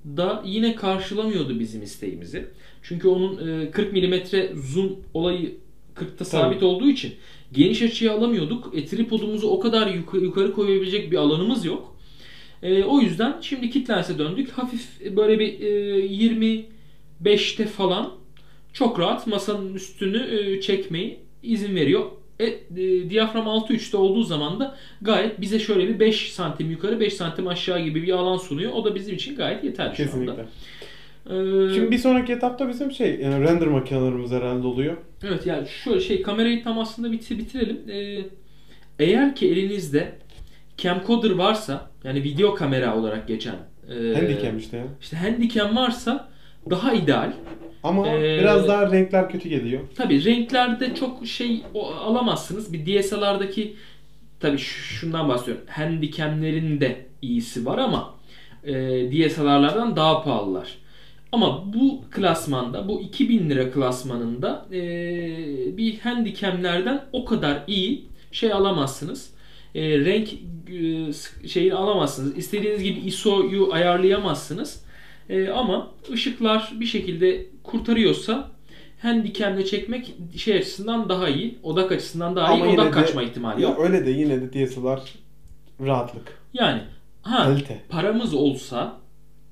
da 0.06 0.44
yine 0.46 0.76
karşılamıyordu 0.76 1.60
bizim 1.60 1.84
isteğimizi. 1.84 2.46
Çünkü 2.84 3.08
onun 3.08 3.62
e, 3.62 3.72
40 3.72 3.94
mm 3.94 4.14
zoom 4.56 5.00
olayı 5.14 5.58
40'ta 5.96 6.26
sabit 6.26 6.64
olduğu 6.64 6.90
için 6.90 7.14
geniş 7.52 7.82
açıya 7.82 8.14
alamıyorduk. 8.14 8.72
E, 8.76 8.86
tripodumuzu 8.86 9.48
o 9.48 9.60
kadar 9.60 9.88
yukarı, 9.88 10.24
yukarı 10.24 10.54
koyabilecek 10.54 11.12
bir 11.12 11.18
alanımız 11.18 11.66
yok. 11.66 11.96
E, 12.64 12.84
o 12.84 13.00
yüzden 13.00 13.38
şimdi 13.42 13.70
kit 13.70 13.90
lense 13.90 14.20
döndük. 14.20 14.52
Hafif 14.52 15.16
böyle 15.16 15.40
bir 15.40 15.60
e, 15.60 16.08
25'te 16.08 17.66
falan 17.66 18.12
çok 18.74 19.00
rahat 19.00 19.28
masanın 19.28 19.74
üstünü 19.74 20.38
e, 20.38 20.62
çekmeyi 20.62 21.20
izin 21.44 21.76
veriyor. 21.76 22.06
E, 22.44 22.82
e, 22.84 23.10
diyafram 23.10 23.46
6.3'te 23.46 23.98
olduğu 23.98 24.24
zaman 24.24 24.60
da 24.60 24.76
gayet 25.02 25.42
bize 25.42 25.60
şöyle 25.60 25.88
bir 25.88 26.00
5 26.00 26.34
santim 26.34 26.72
yukarı 26.72 27.00
5 27.00 27.14
santim 27.14 27.48
aşağı 27.48 27.80
gibi 27.80 28.04
bir 28.04 28.12
alan 28.14 28.38
sunuyor. 28.38 28.72
O 28.74 28.86
da 28.86 28.96
bizim 28.96 29.16
için 29.16 29.36
gayet 29.36 29.64
yeterli 29.64 29.96
Kesinlikle. 29.96 30.26
şu 30.26 30.32
anda. 30.32 30.46
Ee, 31.26 31.74
Şimdi 31.74 31.92
bir 31.92 31.98
sonraki 31.98 32.34
etapta 32.34 32.70
bizim 32.70 32.92
şey 32.92 33.20
yani 33.20 33.44
render 33.44 33.68
makinelerimiz 33.68 34.32
herhalde 34.32 34.68
oluyor. 34.68 34.98
Evet 35.24 35.46
yani 35.48 35.68
şöyle 35.84 36.00
şey 36.00 36.22
kamerayı 36.22 36.64
tam 36.64 36.80
aslında 36.80 37.12
bitir 37.12 37.38
bitirelim. 37.38 37.82
Ee, 37.90 38.26
eğer 39.00 39.36
ki 39.36 39.52
elinizde 39.52 40.12
camcorder 40.78 41.32
varsa 41.32 41.90
yani 42.04 42.24
video 42.24 42.56
kamera 42.56 42.98
olarak 42.98 43.28
geçen 43.28 43.56
e, 43.90 44.14
Handycam 44.14 44.58
işte 44.58 44.78
ya. 44.78 44.84
işte 45.02 45.18
handycam 45.18 45.76
varsa 45.76 46.30
daha 46.70 46.94
ideal. 46.94 47.34
Ama 47.84 48.08
Ee, 48.08 48.40
biraz 48.40 48.68
daha 48.68 48.92
renkler 48.92 49.30
kötü 49.30 49.50
geliyor. 49.50 49.82
Tabi 49.96 50.26
renklerde 50.26 50.96
çok 50.96 51.28
şey 51.28 51.62
o- 51.74 51.88
alamazsınız. 51.94 52.74
Bir 52.74 52.86
DSLR'daki 52.86 53.74
tabi 54.40 54.58
şundan 54.58 55.30
bahsediyorum. 55.30 55.64
Handycam'lerin 55.70 56.82
de 56.82 57.06
iyisi 57.22 57.66
var 57.66 57.78
ama 57.78 58.14
e, 58.64 58.74
DSLR'lardan 59.12 59.96
daha 59.96 60.24
pahalılar. 60.24 60.78
Ama 61.32 61.74
bu 61.74 62.02
klasmanda, 62.12 62.88
bu 62.88 63.02
2000 63.02 63.50
lira 63.50 63.72
klasmanında 63.72 64.66
e, 64.72 64.78
bir 65.78 66.00
handycam'lerden 66.00 67.06
o 67.14 67.26
kadar 67.26 67.58
iyi 67.68 68.04
şey 68.32 68.54
alamazsınız. 68.54 69.34
E, 69.76 69.82
renk 70.00 70.30
e, 70.34 71.48
şeyini 71.48 71.74
alamazsınız. 71.74 72.38
İstediğiniz 72.38 72.84
gibi 72.84 73.00
ISO'yu 73.00 73.74
ayarlayamazsınız. 73.74 74.84
E, 75.30 75.50
ama 75.50 75.92
ışıklar 76.12 76.74
bir 76.80 76.86
şekilde 76.86 77.46
kurtarıyorsa 77.78 78.52
handicam'le 79.02 79.64
çekmek 79.64 80.14
şey 80.38 80.58
açısından 80.58 81.10
daha 81.10 81.30
iyi. 81.30 81.58
Odak 81.64 81.92
açısından 81.92 82.36
daha 82.36 82.48
Ama 82.48 82.66
iyi. 82.66 82.74
Odak 82.74 82.88
de- 82.88 82.92
kaçma 82.92 83.24
ihtimali 83.24 83.62
Ya 83.62 83.70
yok. 83.70 83.80
öyle 83.80 84.06
de 84.06 84.12
yine 84.12 84.42
de 84.42 84.54
DSLR 84.54 85.00
rahatlık. 85.86 86.38
Yani 86.54 86.82
ha 87.22 87.44
Kalite. 87.44 87.82
paramız 87.90 88.34
olsa 88.34 88.98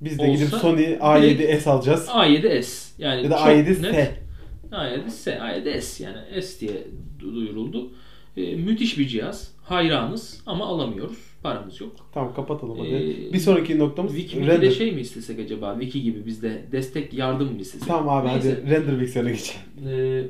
Biz 0.01 0.19
de 0.19 0.23
Olsa 0.23 0.31
gidip 0.33 0.49
Sony 0.59 0.83
A7S 0.83 1.69
alacağız. 1.69 2.07
A7S 2.09 2.91
yani 2.97 3.23
Ya 3.23 3.31
da 3.31 3.37
çok 3.37 3.47
A7S. 3.47 3.81
net. 3.93 4.11
A7S, 4.71 5.37
A7S 5.39 6.03
yani 6.03 6.41
S 6.41 6.59
diye 6.59 6.83
du- 7.19 7.35
duyuruldu. 7.35 7.91
E, 8.37 8.55
müthiş 8.55 8.97
bir 8.97 9.07
cihaz. 9.07 9.51
Hayranız 9.63 10.41
ama 10.45 10.65
alamıyoruz. 10.65 11.17
Paramız 11.43 11.81
yok. 11.81 11.91
Tamam 12.13 12.33
kapatalım 12.35 12.79
hadi. 12.79 12.89
Ee, 13.29 13.33
bir 13.33 13.39
sonraki 13.39 13.79
noktamız 13.79 14.15
Wiki, 14.15 14.39
render. 14.39 14.51
Wiki'de 14.51 14.75
şey 14.75 14.91
mi 14.91 15.01
istesek 15.01 15.39
acaba? 15.39 15.77
Wiki 15.79 16.03
gibi 16.03 16.25
bizde 16.25 16.61
destek 16.71 17.13
yardım 17.13 17.53
mı 17.53 17.61
istesek? 17.61 17.87
Tamam 17.87 18.09
abi 18.17 18.27
Neyse. 18.27 18.59
hadi 18.61 18.71
render 18.71 18.99
bilgisayarına 18.99 19.31
geçelim. 19.31 19.61
Ee, 19.87 20.23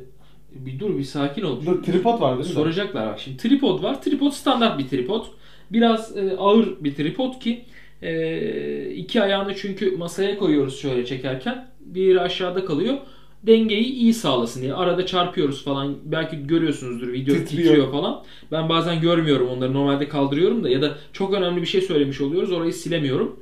bir 0.66 0.80
dur 0.80 0.98
bir 0.98 1.04
sakin 1.04 1.42
ol. 1.42 1.66
Dur 1.66 1.84
tripod 1.84 2.22
var 2.22 2.38
değil 2.38 2.48
mi? 2.50 2.54
Soracaklar 2.54 3.08
bak 3.08 3.20
şimdi 3.20 3.38
tripod 3.38 3.84
var. 3.84 4.02
Tripod 4.02 4.32
standart 4.32 4.80
bir 4.80 4.88
tripod. 4.88 5.26
Biraz 5.72 6.18
e, 6.18 6.36
ağır 6.38 6.84
bir 6.84 6.96
tripod 6.96 7.40
ki 7.40 7.66
e, 8.02 8.92
iki 8.92 9.22
ayağını 9.22 9.56
çünkü 9.56 9.98
masaya 9.98 10.38
koyuyoruz 10.38 10.80
şöyle 10.80 11.06
çekerken. 11.06 11.68
Diğeri 11.94 12.22
aşağıda 12.22 12.66
kalıyor. 12.66 12.98
Dengeyi 13.44 13.86
iyi 13.86 14.14
sağlasın 14.14 14.62
diye. 14.62 14.74
Arada 14.74 15.06
çarpıyoruz 15.06 15.64
falan. 15.64 15.96
Belki 16.06 16.48
görüyorsunuzdur 16.48 17.08
video 17.14 17.36
Titriyor. 17.36 17.66
titriyor. 17.70 17.92
falan. 17.92 18.24
Ben 18.52 18.70
bazen 18.70 19.02
görmüyorum 19.02 19.48
onları. 19.48 19.74
Normalde 19.74 20.08
kaldırıyorum 20.10 20.64
da 20.64 20.70
ya 20.70 20.82
da 20.82 20.98
çok 21.14 21.34
önemli 21.34 21.62
bir 21.62 21.68
şey 21.68 21.82
söylemiş 21.82 22.22
oluyoruz. 22.22 22.52
Orayı 22.52 22.74
silemiyorum. 22.74 23.40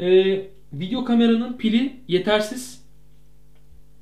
E, 0.00 0.06
video 0.72 1.04
kameranın 1.04 1.56
pili 1.56 1.92
yetersiz. 2.08 2.80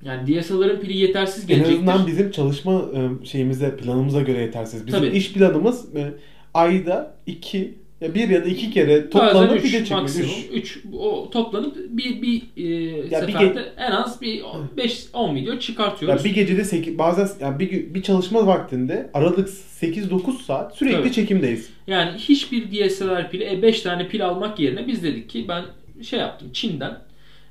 Yani 0.05 0.27
DSLR'ın 0.43 0.81
pili 0.81 0.97
yetersiz 0.97 1.43
En 1.43 1.49
gelecektir. 1.49 1.75
azından 1.75 2.07
bizim 2.07 2.31
çalışma 2.31 2.83
e, 2.95 3.27
şeyimize, 3.27 3.77
planımıza 3.77 4.21
göre 4.23 4.39
yetersiz. 4.41 4.87
Bizim 4.87 5.01
Tabii. 5.01 5.17
iş 5.17 5.33
planımız 5.33 5.97
e, 5.97 6.15
ayda 6.55 7.17
iki 7.27 7.75
ya 8.01 8.15
bir 8.15 8.29
ya 8.29 8.45
da 8.45 8.49
iki 8.49 8.71
kere 8.71 9.11
toplanıp 9.11 9.57
üç, 9.59 9.65
video 9.65 9.81
çekmek. 9.81 10.01
maksimum 10.01 10.31
Üç. 10.53 10.77
3 10.77 10.85
o 10.99 11.31
toplanıp 11.31 11.77
bir 11.91 12.23
bir 12.23 12.43
e, 12.57 12.65
Ya 13.11 13.27
bir 13.27 13.33
seferde 13.33 13.73
en 13.77 13.91
az 13.91 14.23
bir 14.23 14.43
5 14.77 15.07
10 15.13 15.35
video 15.37 15.55
Ya 15.55 15.61
çıkartıyoruz. 15.61 16.25
bir 16.25 16.35
gecede 16.35 16.65
8 16.65 16.99
bazen 16.99 17.29
yani 17.41 17.59
bir, 17.59 17.95
bir 17.95 18.03
çalışma 18.03 18.47
vaktinde 18.47 19.11
aralık 19.15 19.49
8-9 19.49 20.43
saat 20.43 20.77
sürekli 20.77 20.97
Tabii. 20.99 21.13
çekimdeyiz. 21.13 21.69
Yani 21.87 22.19
hiçbir 22.19 22.71
DSLR 22.89 23.31
pili 23.31 23.63
5 23.63 23.81
tane 23.81 24.09
pil 24.09 24.27
almak 24.27 24.61
yerine 24.61 24.87
biz 24.87 25.03
dedik 25.03 25.31
ki 25.31 25.45
ben 25.49 25.65
şey 26.03 26.19
yaptım 26.19 26.49
Çin'den 26.53 26.99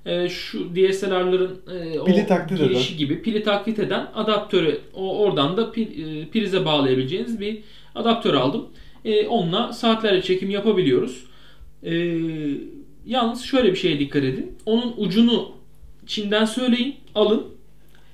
e, 0.06 0.30
şu 0.30 0.75
DSLR'ların 0.75 1.60
e, 1.96 2.00
o 2.00 2.06
Pili 2.06 2.27
taklit 2.27 2.60
eden. 2.62 2.70
girişi 2.70 2.98
gibi 2.98 3.22
pili 3.22 3.44
taklit 3.44 3.80
eden 3.80 4.08
adaptörü 4.16 4.82
o 4.94 5.18
oradan 5.20 5.58
da 5.58 5.72
pil, 5.72 6.22
e, 6.22 6.27
prize 6.30 6.66
bağlayabileceğiniz 6.66 7.39
bir 7.39 7.58
adaptör 7.96 8.34
aldım. 8.34 8.68
E, 9.07 9.27
onunla 9.27 9.73
saatlerce 9.73 10.21
çekim 10.21 10.49
yapabiliyoruz. 10.49 11.23
E, 11.83 11.93
yalnız 13.05 13.41
şöyle 13.41 13.71
bir 13.71 13.77
şeye 13.77 13.99
dikkat 13.99 14.23
edin. 14.23 14.57
Onun 14.65 14.93
ucunu 14.97 15.51
Çin'den 16.05 16.45
söyleyin, 16.45 16.95
alın. 17.15 17.43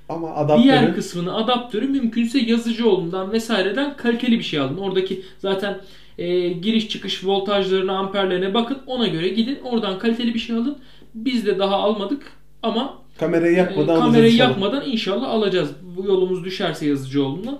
Ama 0.09 0.35
adaptörü 0.35 0.63
Diğer 0.63 0.95
kısmını 0.95 1.35
adaptörü 1.35 1.87
mümkünse 1.87 2.39
yazıcıoğlundan 2.39 3.31
vesaireden 3.31 3.97
kaliteli 3.97 4.39
bir 4.39 4.43
şey 4.43 4.59
alın. 4.59 4.77
Oradaki 4.77 5.21
zaten 5.39 5.81
e, 6.17 6.49
giriş 6.49 6.89
çıkış 6.89 7.25
voltajlarına, 7.25 7.97
amperlerine 7.97 8.53
bakın. 8.53 8.77
Ona 8.87 9.07
göre 9.07 9.29
gidin. 9.29 9.59
Oradan 9.63 9.99
kaliteli 9.99 10.33
bir 10.33 10.39
şey 10.39 10.55
alın. 10.55 10.77
Biz 11.15 11.45
de 11.45 11.59
daha 11.59 11.75
almadık 11.75 12.23
ama 12.63 12.97
kamerayı 13.17 13.55
e, 13.55 13.57
yakmadan 13.57 13.99
kamerayı 13.99 14.05
alacağız 14.05 14.33
inşallah. 14.33 14.49
yakmadan 14.49 14.89
inşallah 14.91 15.29
alacağız. 15.29 15.69
Bu 15.97 16.05
yolumuz 16.05 16.43
düşerse 16.43 16.87
yazıcıoğluna 16.87 17.59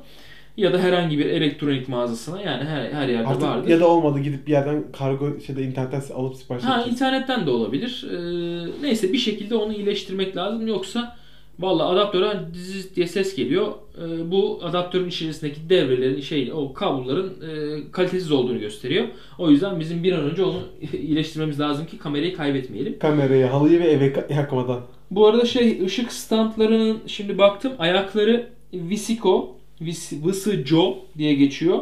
ya 0.58 0.74
da 0.74 0.80
herhangi 0.80 1.20
bir 1.20 1.26
elektronik 1.26 1.90
mağazasına 1.90 2.42
yani 2.42 2.64
her, 2.64 2.92
her 2.92 3.08
yerde 3.08 3.28
Artık 3.28 3.42
vardır. 3.44 3.70
ya 3.70 3.80
da 3.80 3.88
olmadı 3.88 4.20
gidip 4.20 4.48
bir 4.48 4.52
yerden 4.52 4.84
kargo 5.00 5.40
şeyde 5.40 5.64
internetten 5.64 6.16
alıp 6.16 6.36
sipariş 6.36 6.64
Ha 6.64 6.76
edeceğiz. 6.76 7.02
internetten 7.02 7.46
de 7.46 7.50
olabilir. 7.50 8.06
Ee, 8.12 8.18
neyse 8.82 9.14
bir 9.14 9.18
şekilde 9.18 9.56
onu 9.56 9.74
iyileştirmek 9.74 10.36
lazım. 10.38 10.68
Yoksa 10.68 11.18
valla 11.60 11.86
adaptöre 11.90 12.40
dizi 12.54 12.96
diye 12.96 13.08
ses 13.08 13.36
geliyor. 13.36 13.68
Ee, 13.98 14.32
bu 14.32 14.60
adaptörün 14.64 15.10
içerisindeki 15.10 15.70
devrelerin 15.70 16.22
şey 16.22 16.52
o 16.54 16.74
kabloların 16.74 17.30
e, 17.30 17.92
kalitesiz 17.92 18.32
olduğunu 18.32 18.60
gösteriyor. 18.60 19.06
O 19.38 19.50
yüzden 19.50 19.80
bizim 19.80 20.04
bir 20.04 20.14
an 20.14 20.24
önce 20.32 20.44
onu 20.44 20.60
iyileştirmemiz 20.94 21.60
lazım 21.60 21.86
ki 21.86 21.98
kamerayı 21.98 22.36
kaybetmeyelim. 22.38 23.00
Kamerayı, 23.00 23.46
halıyı 23.46 23.80
ve 23.80 23.88
eve 23.92 24.14
yakmadan. 24.30 24.82
Bu 25.12 25.28
arada 25.28 25.46
şey 25.46 25.86
ışık 25.86 26.12
standlarının 26.14 26.98
şimdi 27.08 27.38
baktım 27.38 27.74
ayakları 27.80 28.48
Visico, 28.74 29.56
Visico 29.86 30.98
diye 31.18 31.34
geçiyor. 31.34 31.80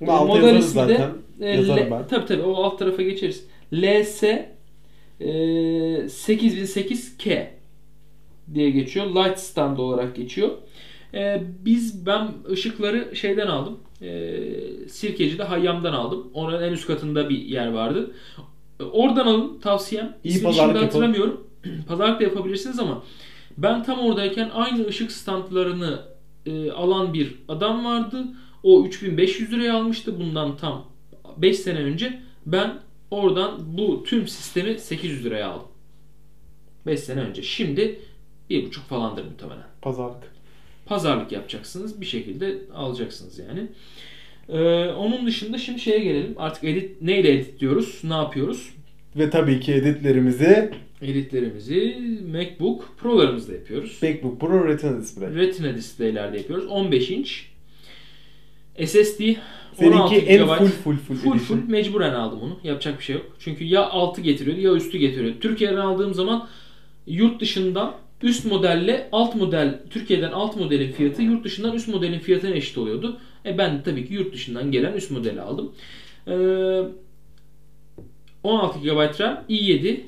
Bunu 0.00 0.10
E, 0.10 0.24
model 0.24 0.56
ismi 0.56 0.70
zaten. 0.70 1.10
de 1.40 1.46
e, 1.46 1.56
Yazarım 1.56 1.86
L- 1.86 1.90
ben. 1.90 2.06
Tabii 2.06 2.26
tabii 2.26 2.42
o 2.42 2.54
alt 2.62 2.78
tarafa 2.78 3.02
geçeriz. 3.02 3.44
LS 3.74 4.22
e, 4.22 4.46
8008K 6.08 7.46
diye 8.54 8.70
geçiyor. 8.70 9.06
Light 9.06 9.38
stand 9.38 9.78
olarak 9.78 10.16
geçiyor. 10.16 10.50
E, 11.14 11.42
biz 11.64 12.06
ben 12.06 12.28
ışıkları 12.50 13.16
şeyden 13.16 13.46
aldım. 13.46 13.78
E, 14.02 14.08
Sirkeci'de 14.88 15.42
Hayyam'dan 15.42 15.92
aldım. 15.92 16.30
Onun 16.34 16.62
en 16.62 16.72
üst 16.72 16.86
katında 16.86 17.28
bir 17.28 17.38
yer 17.38 17.72
vardı. 17.72 18.10
E, 18.80 18.82
Oradan 18.84 19.26
alın 19.26 19.58
tavsiyem. 19.58 20.16
İyi 20.24 20.28
İsmini 20.28 20.44
pazarlık 20.44 20.72
şimdi 20.76 20.84
yapalım. 20.84 21.02
hatırlamıyorum. 21.12 21.46
pazarlık 21.88 22.20
da 22.20 22.24
yapabilirsiniz 22.24 22.78
ama 22.78 23.02
ben 23.58 23.82
tam 23.84 23.98
oradayken 23.98 24.50
aynı 24.54 24.86
ışık 24.86 25.12
standlarını 25.12 25.98
e, 26.46 26.70
alan 26.70 27.14
bir 27.14 27.34
adam 27.48 27.84
vardı. 27.84 28.24
O 28.62 28.84
3500 28.86 29.52
liraya 29.52 29.74
almıştı 29.76 30.20
bundan 30.20 30.56
tam 30.56 30.86
5 31.36 31.58
sene 31.58 31.78
önce. 31.78 32.20
Ben 32.46 32.78
oradan 33.10 33.78
bu 33.78 34.04
tüm 34.04 34.28
sistemi 34.28 34.78
800 34.78 35.24
liraya 35.24 35.48
aldım. 35.48 35.68
5 36.86 37.00
sene 37.00 37.20
önce. 37.20 37.42
Şimdi 37.42 38.00
1,5 38.50 38.72
falandır 38.72 39.24
muhtemelen. 39.24 39.66
Pazarlık. 39.82 40.32
Pazarlık 40.86 41.32
yapacaksınız. 41.32 42.00
Bir 42.00 42.06
şekilde 42.06 42.58
alacaksınız 42.74 43.38
yani. 43.38 43.66
Ee, 44.48 44.88
onun 44.88 45.26
dışında 45.26 45.58
şimdi 45.58 45.80
şeye 45.80 45.98
gelelim. 45.98 46.34
Artık 46.38 46.64
edit 46.64 47.02
neyle 47.02 47.32
editliyoruz? 47.32 48.00
Ne 48.04 48.14
yapıyoruz? 48.14 48.70
Ve 49.16 49.30
tabii 49.30 49.60
ki 49.60 49.72
editlerimizi 49.72 50.72
Editlerimizi 51.02 51.98
MacBook 52.32 52.94
Pro'larımızda 52.98 53.52
yapıyoruz. 53.52 53.98
MacBook 54.02 54.40
Pro 54.40 54.68
Retina 54.68 55.00
Display. 55.00 55.34
Retina 55.34 55.74
displaylerde 55.76 56.38
yapıyoruz. 56.38 56.66
15 56.66 57.10
inç. 57.10 57.48
SSD 58.84 59.20
16 59.20 59.38
Seninki 59.74 60.16
en 60.16 60.44
GB. 60.46 60.48
full 60.58 60.66
full 60.66 60.96
full, 60.96 61.14
Full 61.14 61.36
edition. 61.36 61.38
full 61.60 61.68
mecburen 61.68 62.14
aldım 62.14 62.40
onu. 62.42 62.58
Yapacak 62.64 62.98
bir 62.98 63.04
şey 63.04 63.16
yok. 63.16 63.36
Çünkü 63.38 63.64
ya 63.64 63.88
altı 63.88 64.20
getiriyordu 64.20 64.60
ya 64.60 64.72
üstü 64.72 64.98
getiriyordu. 64.98 65.40
Türkiye'den 65.40 65.76
aldığım 65.76 66.14
zaman 66.14 66.48
yurt 67.06 67.40
dışından 67.40 67.94
üst 68.22 68.44
modelle 68.44 69.08
alt 69.12 69.34
model 69.34 69.80
Türkiye'den 69.90 70.32
alt 70.32 70.56
modelin 70.56 70.92
fiyatı 70.92 71.22
yurt 71.22 71.44
dışından 71.44 71.74
üst 71.74 71.88
modelin 71.88 72.18
fiyatına 72.18 72.54
eşit 72.54 72.78
oluyordu. 72.78 73.20
E 73.46 73.58
ben 73.58 73.78
de 73.78 73.82
tabii 73.82 74.06
ki 74.08 74.14
yurt 74.14 74.34
dışından 74.34 74.70
gelen 74.72 74.92
üst 74.92 75.10
modeli 75.10 75.40
aldım. 75.40 75.72
Ee, 76.28 76.32
16 78.42 78.78
GB 78.78 79.20
RAM 79.20 79.44
i7 79.48 80.00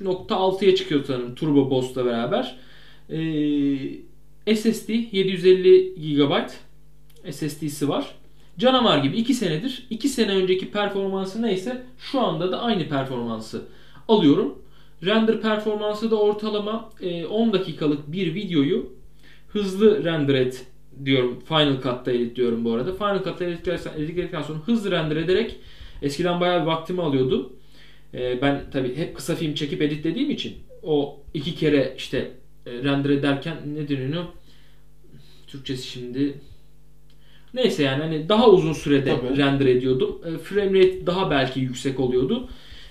3.6'ya 0.00 0.74
çıkıyor 0.74 1.04
sanırım 1.06 1.34
Turbo 1.34 1.70
Boost'la 1.70 2.04
beraber. 2.04 2.58
Ee, 3.10 4.56
SSD 4.56 4.88
750 5.12 5.94
GB 5.94 6.32
SSD'si 7.32 7.88
var. 7.88 8.14
Canavar 8.58 8.98
gibi 8.98 9.16
2 9.16 9.34
senedir 9.34 9.86
2 9.90 10.08
sene 10.08 10.32
önceki 10.32 10.70
performansı 10.70 11.42
neyse 11.42 11.82
şu 11.98 12.20
anda 12.20 12.52
da 12.52 12.62
aynı 12.62 12.88
performansı 12.88 13.62
alıyorum. 14.08 14.58
Render 15.04 15.40
performansı 15.40 16.10
da 16.10 16.16
ortalama 16.16 16.90
e, 17.00 17.26
10 17.26 17.52
dakikalık 17.52 18.12
bir 18.12 18.34
videoyu 18.34 18.92
hızlı 19.48 20.04
render 20.04 20.34
et 20.34 20.66
diyorum. 21.04 21.38
Final 21.48 21.82
Cut'ta 21.82 22.12
editliyorum 22.12 22.64
bu 22.64 22.72
arada. 22.72 22.92
Final 22.92 23.24
Cut'ta 23.24 23.44
editledikten 23.44 24.42
sonra 24.42 24.58
hızlı 24.58 24.90
render 24.90 25.16
ederek 25.16 25.56
eskiden 26.02 26.40
bayağı 26.40 26.62
bir 26.62 26.66
vaktimi 26.66 27.02
alıyordu. 27.02 27.52
E, 28.14 28.42
ben 28.42 28.60
tabi 28.72 28.96
hep 28.96 29.16
kısa 29.16 29.34
film 29.34 29.54
çekip 29.54 29.82
editlediğim 29.82 30.30
için 30.30 30.56
o 30.82 31.20
iki 31.34 31.54
kere 31.54 31.94
işte 31.96 32.30
e, 32.66 32.72
render 32.72 33.10
ederken 33.10 33.56
ne 33.74 33.88
deniyor? 33.88 34.24
Türkçesi 35.46 35.86
şimdi 35.86 36.34
Neyse 37.54 37.82
yani 37.82 38.02
hani 38.02 38.28
daha 38.28 38.48
uzun 38.50 38.72
sürede 38.72 39.16
Tabii. 39.16 39.36
render 39.36 39.66
ediyordum. 39.66 40.20
E, 40.26 40.38
frame 40.38 40.78
rate 40.78 41.06
daha 41.06 41.30
belki 41.30 41.60
yüksek 41.60 42.00
oluyordu. 42.00 42.48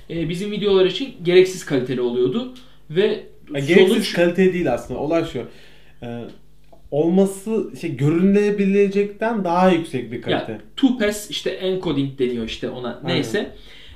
E, 0.10 0.30
bizim 0.30 0.52
videolar 0.52 0.86
için 0.86 1.16
gereksiz 1.24 1.66
kaliteli 1.66 2.02
oluyordu 2.02 2.54
ve 2.90 3.26
Ya 3.54 3.60
gereksiz 3.60 3.88
sonuç 3.88 4.14
kalite 4.14 4.54
değil 4.54 4.74
aslında. 4.74 5.00
Olay 5.00 5.26
şu. 5.26 5.48
Ee, 6.04 6.24
olması 6.92 7.72
şey 7.82 7.98
görünebilecekten 7.98 9.44
daha 9.44 9.72
yüksek 9.72 10.12
bir 10.12 10.22
kalite. 10.22 10.52
ya 10.52 10.62
two 10.78 10.98
pass 10.98 11.30
işte 11.30 11.50
encoding 11.50 12.20
deniyor 12.20 12.46
işte 12.46 12.70
ona 12.70 13.02
neyse. 13.04 13.40
E, 13.40 13.52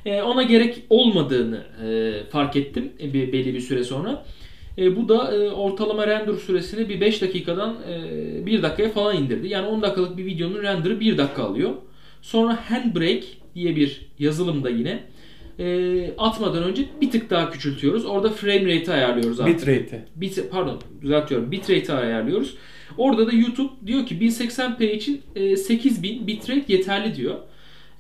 ona 0.06 0.44
gerek 0.44 0.84
olmadığını 0.90 1.64
e, 1.86 2.14
fark 2.30 2.56
ettim 2.56 2.92
e, 3.02 3.14
bir 3.14 3.34
belli 3.34 3.54
bir 3.54 3.60
süre 3.60 3.84
sonra. 3.84 4.26
E, 4.78 4.96
bu 4.96 5.10
da 5.10 5.36
e, 5.36 5.50
ortalama 5.50 6.08
render 6.08 6.34
süresini 6.34 6.90
bir 6.90 7.02
5 7.02 7.22
dakikadan 7.22 7.76
e, 7.90 8.46
1 8.46 8.64
dakikaya 8.64 8.90
falan 8.90 9.18
indirdi. 9.18 9.48
Yani 9.48 9.68
10 9.68 9.82
dakikalık 9.82 10.18
bir 10.18 10.26
videonun 10.26 10.64
renderı 10.64 11.00
1 11.00 11.18
dakika 11.18 11.44
alıyor. 11.44 11.74
Sonra 12.22 12.60
Handbrake 12.70 13.26
diye 13.56 13.76
bir 13.76 14.06
yazılımda 14.20 14.70
yine 14.70 15.04
e, 15.60 16.12
atmadan 16.18 16.64
önce 16.64 16.86
bir 17.02 17.12
tık 17.12 17.30
daha 17.30 17.50
küçültüyoruz. 17.50 18.06
Orada 18.06 18.30
frame 18.30 18.76
rate'i 18.76 18.94
ayarlıyoruz 18.94 19.40
artık. 19.40 19.58
Bitrate'i. 19.58 20.02
Bit, 20.16 20.44
pardon 20.52 20.82
düzeltiyorum. 21.02 21.52
Bitrate'i 21.52 21.96
ayarlıyoruz. 21.96 22.56
Orada 22.98 23.28
da 23.28 23.32
YouTube 23.36 23.88
diyor 23.88 24.06
ki 24.06 24.16
1080p 24.16 24.92
için 24.92 25.22
e, 25.36 25.56
8000 25.56 26.28
bitrate 26.28 26.74
yeterli 26.74 27.16
diyor. 27.16 27.36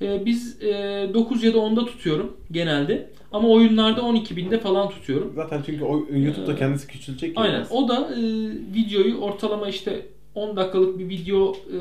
E, 0.02 0.26
biz 0.26 0.62
e, 0.64 1.10
9 1.14 1.44
ya 1.44 1.54
da 1.54 1.58
10'da 1.58 1.86
tutuyorum 1.86 2.38
genelde. 2.52 3.10
Ama 3.32 3.48
oyunlarda 3.50 4.02
12.000'de 4.02 4.60
falan 4.60 4.90
tutuyorum. 4.90 5.32
Zaten 5.36 5.62
çünkü 5.66 5.84
o 5.84 6.06
YouTube'da 6.16 6.56
kendisi 6.56 6.88
küçülecek. 6.88 7.34
Aynen. 7.36 7.56
biraz. 7.56 7.72
O 7.72 7.88
da 7.88 8.10
e, 8.16 8.20
videoyu 8.76 9.18
ortalama 9.18 9.68
işte 9.70 10.06
10 10.36 10.56
dakikalık 10.58 11.00
bir 11.00 11.10
video 11.10 11.52
e, 11.54 11.78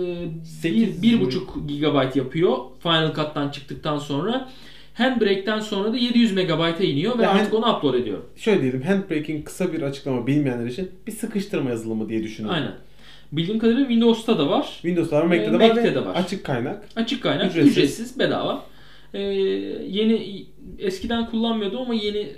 Sekiz- 0.63 1.03
1.5 1.03 1.67
GB 1.81 2.17
yapıyor. 2.17 2.57
Final 2.83 3.15
Cut'tan 3.15 3.49
çıktıktan 3.49 3.99
sonra. 3.99 4.49
Handbrake'den 4.95 5.61
sonra 5.61 5.93
da 5.93 5.97
700 5.97 6.33
MB'a 6.33 6.69
iniyor 6.71 7.19
ve 7.19 7.23
Yani- 7.23 7.41
artık 7.41 7.55
onu 7.55 7.77
upload 7.77 7.95
ediyorum. 7.95 8.25
Şöyle 8.37 8.63
diyelim 8.63 8.83
Handbrake'in 8.83 9.43
kısa 9.43 9.73
bir 9.73 9.83
açıklama 9.83 10.27
bilmeyenler 10.27 10.67
için 10.67 10.91
bir 11.07 11.13
sıkıştırma 11.13 11.71
yazılımı 11.71 12.09
diye 12.09 12.23
düşünün. 12.23 12.49
Aynen. 12.49 12.73
Bildiğim 13.32 13.58
kadarıyla 13.58 13.88
Windows'ta 13.88 14.38
da 14.38 14.49
var. 14.50 14.68
Windows'ta 14.82 15.16
var, 15.16 15.25
Mac'te 15.25 15.44
Ee, 15.44 15.47
de 15.52 15.52
var 15.52 15.68
Mac'te 15.75 15.94
de 15.94 16.04
var. 16.06 16.14
açık 16.14 16.44
kaynak. 16.44 16.88
Açık 16.97 17.23
kaynak, 17.23 17.50
Ücretsiz. 17.50 17.73
ücretsiz, 17.73 18.19
bedava. 18.19 18.62
Ee, 19.14 19.19
yeni 19.88 20.47
eskiden 20.78 21.30
kullanmıyordum 21.30 21.80
ama 21.80 21.95
yeni 21.95 22.28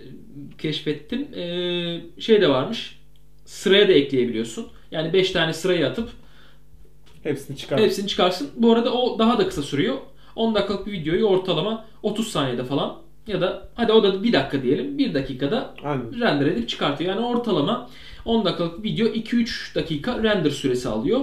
keşfettim. 0.59 1.35
Ee, 1.35 2.00
şey 2.20 2.40
de 2.40 2.48
varmış. 2.48 2.98
Sıraya 3.44 3.88
da 3.88 3.92
ekleyebiliyorsun. 3.92 4.66
Yani 4.90 5.12
5 5.12 5.31
tane 5.31 5.53
sıraya 5.53 5.88
atıp 5.88 6.09
Hepsini 7.22 7.57
çıkar. 7.57 7.81
hepsini 7.81 8.09
çıkarsın. 8.09 8.50
Bu 8.57 8.72
arada 8.72 8.92
o 8.94 9.18
daha 9.18 9.38
da 9.38 9.48
kısa 9.48 9.62
sürüyor. 9.62 9.96
10 10.37 10.55
dakikalık 10.55 10.87
bir 10.87 10.92
videoyu 10.92 11.24
ortalama 11.24 11.85
30 12.03 12.29
saniyede 12.29 12.64
falan 12.64 12.96
ya 13.26 13.40
da 13.40 13.68
hadi 13.74 13.92
o 13.92 14.02
da 14.02 14.22
1 14.22 14.33
dakika 14.33 14.62
diyelim. 14.62 14.98
1 14.98 15.14
dakikada 15.14 15.74
Aynen. 15.85 16.20
render 16.20 16.46
edip 16.46 16.68
çıkartıyor. 16.68 17.11
Yani 17.14 17.26
ortalama 17.26 17.90
10 18.24 18.44
dakikalık 18.44 18.85
bir 18.85 18.92
video 18.92 19.06
2-3 19.06 19.74
dakika 19.74 20.22
render 20.22 20.50
süresi 20.50 20.88
alıyor. 20.88 21.20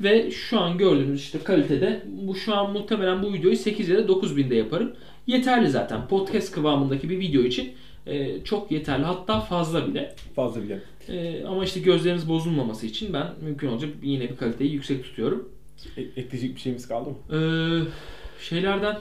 Ve 0.00 0.30
şu 0.30 0.60
an 0.60 0.78
gördüğünüz 0.78 1.20
işte 1.20 1.38
kalitede 1.38 2.02
bu 2.06 2.34
şu 2.34 2.54
an 2.54 2.72
muhtemelen 2.72 3.22
bu 3.22 3.32
videoyu 3.32 3.56
8 3.56 3.88
ya 3.88 3.98
da 3.98 4.12
9000'de 4.12 4.54
yaparım. 4.54 4.92
Yeterli 5.26 5.70
zaten. 5.70 6.08
Podcast 6.08 6.52
kıvamındaki 6.52 7.10
bir 7.10 7.18
video 7.18 7.42
için 7.42 7.72
e, 8.06 8.44
çok 8.44 8.70
yeterli. 8.70 9.04
Hatta 9.04 9.40
fazla 9.40 9.86
bile. 9.88 10.14
Fazla 10.36 10.62
bile. 10.62 10.80
E, 11.08 11.44
ama 11.44 11.64
işte 11.64 11.80
gözleriniz 11.80 12.28
bozulmaması 12.28 12.86
için 12.86 13.12
ben 13.12 13.26
mümkün 13.42 13.68
olunca 13.68 13.88
yine 14.02 14.30
bir 14.30 14.36
kaliteyi 14.36 14.72
yüksek 14.72 15.04
tutuyorum. 15.04 15.48
E- 15.96 16.02
ekleyecek 16.02 16.54
bir 16.56 16.60
şeyimiz 16.60 16.88
kaldı 16.88 17.10
mı? 17.10 17.16
E, 17.36 17.40
şeylerden 18.44 18.98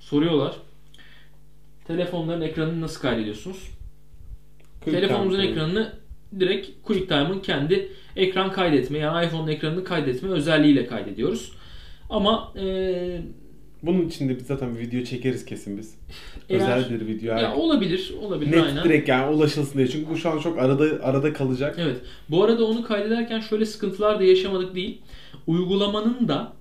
soruyorlar. 0.00 0.54
Telefonların 2.00 2.40
ekranını 2.40 2.80
nasıl 2.80 3.00
kaydediyorsunuz? 3.00 3.56
Quick 4.84 5.00
Telefonumuzun 5.00 5.40
time. 5.40 5.50
ekranını 5.52 5.92
direkt 6.40 6.68
QuickTime'ın 6.82 7.40
kendi 7.40 7.88
ekran 8.16 8.52
kaydetme 8.52 8.98
yani 8.98 9.26
iPhone'un 9.26 9.48
ekranını 9.48 9.84
kaydetme 9.84 10.28
özelliğiyle 10.28 10.86
kaydediyoruz. 10.86 11.52
Ama 12.10 12.52
e, 12.60 13.20
Bunun 13.82 14.08
için 14.08 14.28
de 14.28 14.38
biz 14.38 14.46
zaten 14.46 14.74
bir 14.74 14.80
video 14.80 15.04
çekeriz 15.04 15.44
kesin 15.44 15.78
biz. 15.78 15.94
Eğer- 16.48 16.60
Özel 16.60 16.90
bir 16.90 17.06
video. 17.06 17.38
ya 17.38 17.54
olabilir, 17.56 18.12
olabilir 18.22 18.52
Net 18.56 18.64
aynen. 18.64 18.84
direkt 18.84 19.08
yani 19.08 19.34
ulaşılsın 19.36 19.78
diye. 19.78 19.88
Çünkü 19.88 20.10
bu 20.10 20.16
şu 20.16 20.30
an 20.30 20.38
çok 20.38 20.58
arada 20.58 20.84
arada 21.02 21.32
kalacak. 21.32 21.76
Evet. 21.78 21.96
Bu 22.28 22.44
arada 22.44 22.64
onu 22.64 22.82
kaydederken 22.84 23.40
şöyle 23.40 23.66
sıkıntılar 23.66 24.20
da 24.20 24.24
yaşamadık 24.24 24.74
değil. 24.74 25.00
Uygulamanın 25.46 26.28
da 26.28 26.52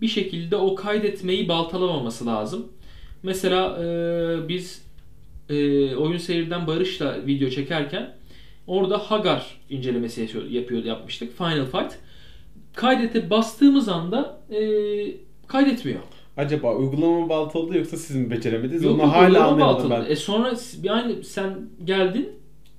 bir 0.00 0.08
şekilde 0.08 0.56
o 0.56 0.74
kaydetmeyi 0.74 1.48
baltalamaması 1.48 2.26
lazım. 2.26 2.66
Mesela 3.22 3.78
e, 3.84 4.48
biz 4.48 4.86
e, 5.50 5.54
oyun 5.96 6.18
seyirden 6.18 6.66
Barış'la 6.66 7.26
video 7.26 7.48
çekerken 7.50 8.14
orada 8.66 8.98
Hagar 8.98 9.60
incelemesi 9.70 10.28
yapıyor 10.50 10.84
yapmıştık. 10.84 11.38
Final 11.38 11.64
Fight. 11.64 11.98
Kaydete 12.74 13.30
bastığımız 13.30 13.88
anda 13.88 14.40
e, 14.50 14.60
kaydetmiyor. 15.46 16.00
Acaba 16.36 16.74
uygulama 16.74 17.20
mı 17.20 17.28
baltaladı 17.28 17.78
yoksa 17.78 17.96
siz 17.96 18.16
mi 18.16 18.30
beceremediniz? 18.30 18.82
Yok, 18.82 18.94
Onu 18.94 19.12
hala 19.12 19.46
anlayamadım 19.46 19.90
ben. 19.90 20.04
E 20.08 20.16
sonra 20.16 20.52
yani 20.82 21.24
sen 21.24 21.58
geldin 21.84 22.28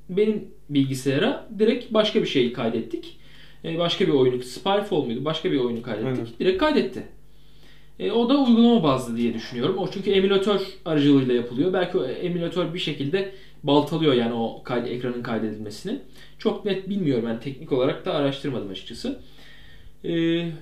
benim 0.10 0.47
bilgisayara 0.69 1.47
direkt 1.60 1.93
başka 1.93 2.21
bir 2.21 2.28
şeyi 2.28 2.54
kaydettik. 2.54 3.17
E, 3.65 3.78
başka 3.78 4.08
bir 4.08 4.12
oyunu, 4.12 4.43
Spyfall 4.43 5.04
muydu? 5.04 5.26
Başka 5.26 5.52
bir 5.52 5.60
oyunu 5.60 5.82
kaydettik. 5.82 6.08
Aynen. 6.08 6.28
Direkt 6.39 6.58
kaydetti. 6.58 7.04
E, 7.99 8.12
o 8.12 8.29
da 8.29 8.38
uygulama 8.38 8.83
bazlı 8.83 9.17
diye 9.17 9.33
düşünüyorum. 9.33 9.77
O 9.77 9.91
çünkü 9.91 10.12
emülatör 10.12 10.62
aracılığıyla 10.86 11.33
yapılıyor. 11.33 11.73
Belki 11.73 11.97
o 11.97 12.05
emülatör 12.05 12.73
bir 12.73 12.79
şekilde 12.79 13.33
baltalıyor 13.63 14.13
yani 14.13 14.33
o 14.33 14.63
kaydı, 14.63 14.89
ekranın 14.89 15.23
kaydedilmesini. 15.23 15.99
Çok 16.39 16.65
net 16.65 16.89
bilmiyorum. 16.89 17.25
Ben 17.27 17.39
teknik 17.39 17.71
olarak 17.71 18.05
da 18.05 18.13
araştırmadım 18.13 18.69
açıkçası. 18.69 19.21
E, 20.03 20.12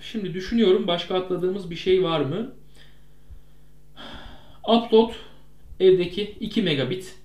şimdi 0.02 0.34
düşünüyorum 0.34 0.88
başka 0.88 1.16
atladığımız 1.16 1.70
bir 1.70 1.76
şey 1.76 2.04
var 2.04 2.20
mı? 2.20 2.52
Upload 4.68 5.12
evdeki 5.80 6.36
2 6.40 6.62
megabit 6.62 7.16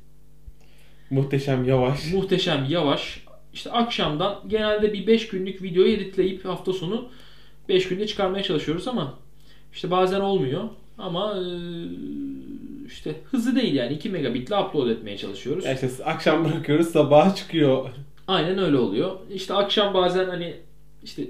Muhteşem 1.11 1.65
yavaş. 1.65 2.13
muhteşem 2.13 2.67
yavaş. 2.69 3.25
İşte 3.53 3.71
akşamdan 3.71 4.41
genelde 4.47 4.93
bir 4.93 5.07
5 5.07 5.29
günlük 5.29 5.63
videoyu 5.63 5.93
editleyip 5.93 6.45
hafta 6.45 6.73
sonu 6.73 7.09
5 7.69 7.89
günde 7.89 8.07
çıkarmaya 8.07 8.43
çalışıyoruz 8.43 8.89
ama 8.89 9.19
işte 9.73 9.91
bazen 9.91 10.21
olmuyor. 10.21 10.65
Ama 10.99 11.35
e, 11.37 11.45
işte 12.87 13.15
hızlı 13.31 13.57
değil 13.57 13.75
yani 13.75 13.93
2 13.93 14.11
megabitle 14.11 14.57
upload 14.57 14.89
etmeye 14.89 15.17
çalışıyoruz. 15.19 15.65
Ya 15.65 15.75
işte 15.75 16.05
akşam 16.05 16.45
bırakıyoruz 16.45 16.89
sabaha 16.89 17.35
çıkıyor. 17.35 17.91
Aynen 18.29 18.59
öyle 18.59 18.77
oluyor. 18.77 19.17
İşte 19.35 19.55
akşam 19.55 19.95
bazen 19.95 20.29
hani 20.29 20.55
işte 21.05 21.23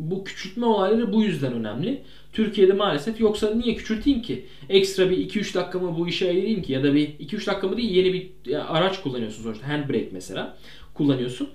bu 0.00 0.24
küçültme 0.24 0.66
olayları 0.66 1.12
bu 1.12 1.22
yüzden 1.22 1.52
önemli. 1.52 2.02
Türkiye'de 2.32 2.72
maalesef 2.72 3.20
yoksa 3.20 3.54
niye 3.54 3.74
küçülteyim 3.74 4.22
ki? 4.22 4.46
Ekstra 4.68 5.10
bir 5.10 5.16
2-3 5.16 5.54
dakikamı 5.54 5.98
bu 5.98 6.08
işe 6.08 6.28
ayırayım 6.28 6.62
ki? 6.62 6.72
Ya 6.72 6.82
da 6.82 6.94
bir 6.94 7.08
2-3 7.08 7.46
dakikamı 7.46 7.76
değil 7.76 7.90
yeni 7.90 8.12
bir 8.12 8.30
araç 8.76 9.02
kullanıyorsun 9.02 9.42
sonuçta. 9.42 9.68
Handbrake 9.68 10.08
mesela 10.12 10.56
kullanıyorsun. 10.94 11.48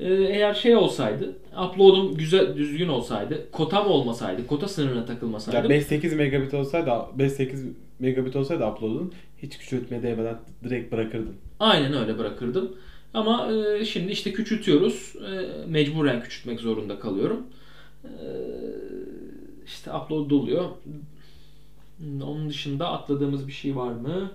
Ee, 0.00 0.12
eğer 0.14 0.54
şey 0.54 0.76
olsaydı, 0.76 1.32
upload'um 1.68 2.14
güzel 2.16 2.56
düzgün 2.56 2.88
olsaydı, 2.88 3.50
kotam 3.52 3.86
olmasaydı, 3.86 4.46
kota 4.46 4.68
sınırına 4.68 4.98
Ya 4.98 5.06
takılmasaydım. 5.06 5.70
5-8 5.70 6.14
megabit 6.14 6.54
olsaydı 6.54 6.90
5-8 7.18 7.72
megabit 7.98 8.36
olsaydı 8.36 8.66
upload'un 8.66 9.12
hiç 9.42 9.58
küçültmeye 9.58 10.02
değmeden 10.02 10.36
direkt 10.64 10.92
bırakırdın. 10.92 11.34
Aynen 11.60 11.94
öyle 11.94 12.18
bırakırdım. 12.18 12.76
Ama 13.14 13.52
e, 13.52 13.84
şimdi 13.84 14.12
işte 14.12 14.32
küçültüyoruz. 14.32 15.12
E, 15.16 15.66
mecburen 15.68 16.22
küçültmek 16.22 16.60
zorunda 16.60 16.98
kalıyorum. 16.98 17.42
E, 18.04 18.08
işte 19.66 19.92
upload 19.94 20.30
doluyor. 20.30 20.64
Onun 22.22 22.48
dışında 22.48 22.88
atladığımız 22.90 23.46
bir 23.46 23.52
şey 23.52 23.76
var 23.76 23.92
mı? 23.92 24.30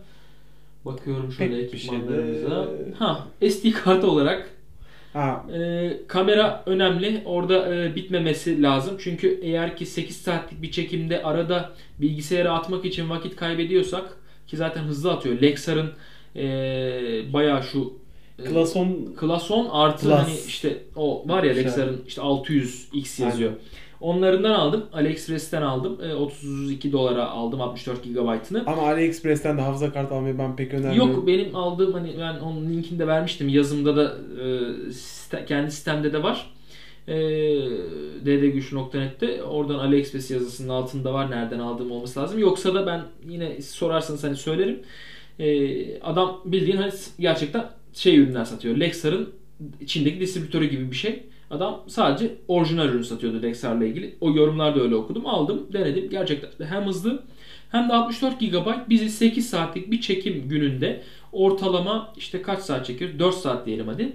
Bakıyorum 0.85 1.31
şöyle 1.31 1.61
Pek 1.61 1.73
bir 1.73 1.77
şey 1.77 1.91
de- 1.91 1.95
ekipmanlarımıza. 1.95 2.67
Ha, 2.99 3.27
SD 3.49 3.71
kart 3.71 4.03
olarak 4.03 4.49
Ha 5.13 5.45
e, 5.53 5.91
kamera 6.07 6.63
önemli. 6.65 7.21
Orada 7.25 7.75
e, 7.75 7.95
bitmemesi 7.95 8.61
lazım. 8.61 8.97
Çünkü 8.99 9.39
eğer 9.43 9.77
ki 9.77 9.85
8 9.85 10.17
saatlik 10.17 10.61
bir 10.61 10.71
çekimde 10.71 11.23
arada 11.23 11.71
bilgisayara 12.01 12.53
atmak 12.53 12.85
için 12.85 13.09
vakit 13.09 13.35
kaybediyorsak 13.35 14.17
ki 14.47 14.57
zaten 14.57 14.83
hızlı 14.83 15.11
atıyor. 15.11 15.41
Lexar'ın 15.41 15.91
e, 16.35 16.43
bayağı 17.33 17.63
şu 17.63 17.93
e, 18.39 18.43
Klason 18.43 19.15
Klason 19.19 19.69
artı 19.71 20.05
Plus. 20.05 20.15
hani 20.15 20.37
işte 20.47 20.77
o 20.95 21.23
var 21.27 21.43
ya 21.43 21.53
Şey. 21.53 21.63
Lexar'ın 21.63 22.03
işte 22.07 22.21
600X 22.21 23.23
yazıyor. 23.23 23.51
Onlarından 24.01 24.51
aldım. 24.53 24.85
AliExpress'ten 24.93 25.61
aldım. 25.61 25.97
E, 26.03 26.13
32 26.13 26.91
dolara 26.91 27.29
aldım 27.29 27.61
64 27.61 28.03
GB'ını. 28.03 28.63
ama 28.65 28.81
AliExpress'ten 28.81 29.57
de 29.57 29.61
hafıza 29.61 29.93
kartı 29.93 30.15
almayı 30.15 30.37
ben 30.39 30.55
pek 30.55 30.73
önermiyorum. 30.73 31.11
Yok 31.11 31.27
benim 31.27 31.55
aldığım 31.55 31.93
hani 31.93 32.15
ben 32.19 32.39
onun 32.39 32.69
linkini 32.69 32.99
de 32.99 33.07
vermiştim. 33.07 33.49
Yazımda 33.49 33.95
da 33.95 34.03
e, 34.41 34.45
site- 34.91 35.45
kendi 35.45 35.71
sitemde 35.71 36.13
de 36.13 36.23
var. 36.23 36.51
E, 37.07 37.15
ddgüç.net'te 38.25 39.43
oradan 39.43 39.79
AliExpress 39.79 40.31
yazısının 40.31 40.69
altında 40.69 41.13
var 41.13 41.31
nereden 41.31 41.59
aldığım 41.59 41.91
olması 41.91 42.19
lazım. 42.19 42.39
Yoksa 42.39 42.73
da 42.73 42.85
ben 42.87 43.01
yine 43.29 43.61
sorarsanız 43.61 44.23
hani 44.23 44.35
söylerim. 44.35 44.79
E, 45.39 45.99
adam 46.01 46.41
bildiğin 46.45 46.77
hani 46.77 46.91
gerçekten 47.19 47.65
şey 47.93 48.17
ürünler 48.17 48.45
satıyor. 48.45 48.77
Lexar'ın 48.77 49.29
içindeki 49.81 50.19
distribütörü 50.19 50.65
gibi 50.65 50.91
bir 50.91 50.95
şey. 50.95 51.23
Adam 51.51 51.83
sadece 51.87 52.35
orijinal 52.47 52.89
ürün 52.89 53.01
satıyordu 53.01 53.43
Lexar'la 53.43 53.85
ilgili. 53.85 54.15
O 54.21 54.31
yorumlarda 54.31 54.81
öyle 54.81 54.95
okudum. 54.95 55.25
Aldım, 55.25 55.67
denedim. 55.73 56.09
Gerçekten 56.09 56.67
hem 56.67 56.85
hızlı 56.85 57.23
hem 57.71 57.89
de 57.89 57.93
64 57.93 58.39
GB 58.39 58.89
bizi 58.89 59.09
8 59.09 59.49
saatlik 59.49 59.91
bir 59.91 60.01
çekim 60.01 60.49
gününde 60.49 61.01
ortalama 61.31 62.13
işte 62.17 62.41
kaç 62.41 62.59
saat 62.59 62.85
çekiyoruz? 62.85 63.19
4 63.19 63.35
saat 63.35 63.65
diyelim 63.65 63.87
hadi. 63.87 64.13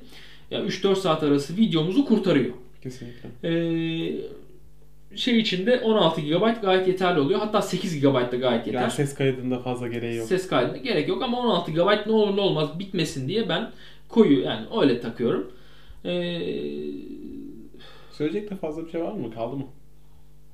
Ya 0.51 0.61
3-4 0.61 0.97
saat 0.97 1.23
arası 1.23 1.57
videomuzu 1.57 2.05
kurtarıyor. 2.05 2.55
Kesinlikle. 2.83 3.29
Ee, 3.45 4.15
şey 5.17 5.39
içinde 5.39 5.81
16 5.81 6.21
GB 6.21 6.63
gayet 6.63 6.89
yeterli 6.89 7.21
oluyor. 7.21 7.41
Hatta 7.41 7.63
8 7.63 8.01
GB 8.01 8.33
da 8.33 8.37
gayet 8.37 8.67
yeter. 8.67 8.81
Yani 8.81 8.91
ses 8.91 9.15
kaydında 9.15 9.59
fazla 9.59 9.89
gereği 9.89 10.17
yok. 10.17 10.29
Ses 10.29 10.49
kaydına 10.49 10.77
gerek 10.77 11.09
yok 11.09 11.23
ama 11.23 11.39
16 11.39 11.73
GB 11.73 12.07
ne 12.07 12.13
olur 12.13 12.37
ne 12.37 12.41
olmaz 12.41 12.79
bitmesin 12.79 13.29
diye 13.29 13.49
ben 13.49 13.71
koyu 14.09 14.41
yani 14.41 14.67
öyle 14.81 15.01
takıyorum. 15.01 15.53
Ee, 16.05 16.41
Söyleyecek 18.13 18.51
de 18.51 18.57
fazla 18.57 18.87
bir 18.87 18.91
şey 18.91 19.03
var 19.03 19.13
mı? 19.13 19.35
Kaldı 19.35 19.57
mı? 19.57 19.67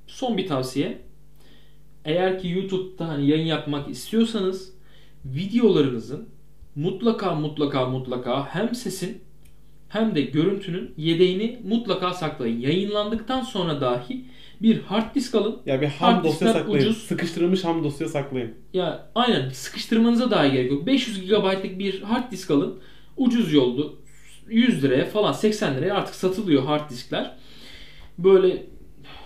son 0.06 0.36
bir 0.36 0.46
tavsiye. 0.46 0.98
Eğer 2.04 2.38
ki 2.38 2.48
YouTube'da 2.48 3.08
hani 3.08 3.26
yayın 3.30 3.46
yapmak 3.46 3.88
istiyorsanız 3.90 4.72
videolarınızın 5.24 6.28
mutlaka 6.76 7.34
mutlaka 7.34 7.88
mutlaka 7.88 8.46
hem 8.46 8.74
sesin 8.74 9.20
hem 9.88 10.14
de 10.14 10.20
görüntünün 10.20 10.94
yedeğini 10.96 11.60
mutlaka 11.68 12.14
saklayın. 12.14 12.60
Yayınlandıktan 12.60 13.40
sonra 13.40 13.80
dahi 13.80 14.24
bir 14.62 14.80
hard 14.82 15.14
disk 15.14 15.34
alın. 15.34 15.58
Ya 15.66 15.80
bir 15.80 15.86
ham 15.86 16.14
Hard 16.14 16.24
dosya 16.24 16.52
saklayın. 16.52 16.78
ucuz. 16.86 16.96
Sıkıştırılmış 16.98 17.64
ham 17.64 17.84
dosya 17.84 18.08
saklayın. 18.08 18.54
Ya 18.74 19.10
aynen 19.14 19.48
sıkıştırmanıza 19.48 20.30
dahi 20.30 20.52
gerek 20.52 20.70
yok. 20.70 20.86
500 20.86 21.28
GB'lık 21.28 21.78
bir 21.78 22.02
hard 22.02 22.32
disk 22.32 22.50
alın. 22.50 22.78
Ucuz 23.20 23.52
yoldu. 23.52 23.96
100 24.50 24.82
liraya 24.84 25.04
falan 25.04 25.32
80 25.32 25.76
liraya 25.76 25.94
artık 25.94 26.14
satılıyor 26.14 26.62
hard 26.62 26.90
diskler. 26.90 27.36
Böyle 28.18 28.62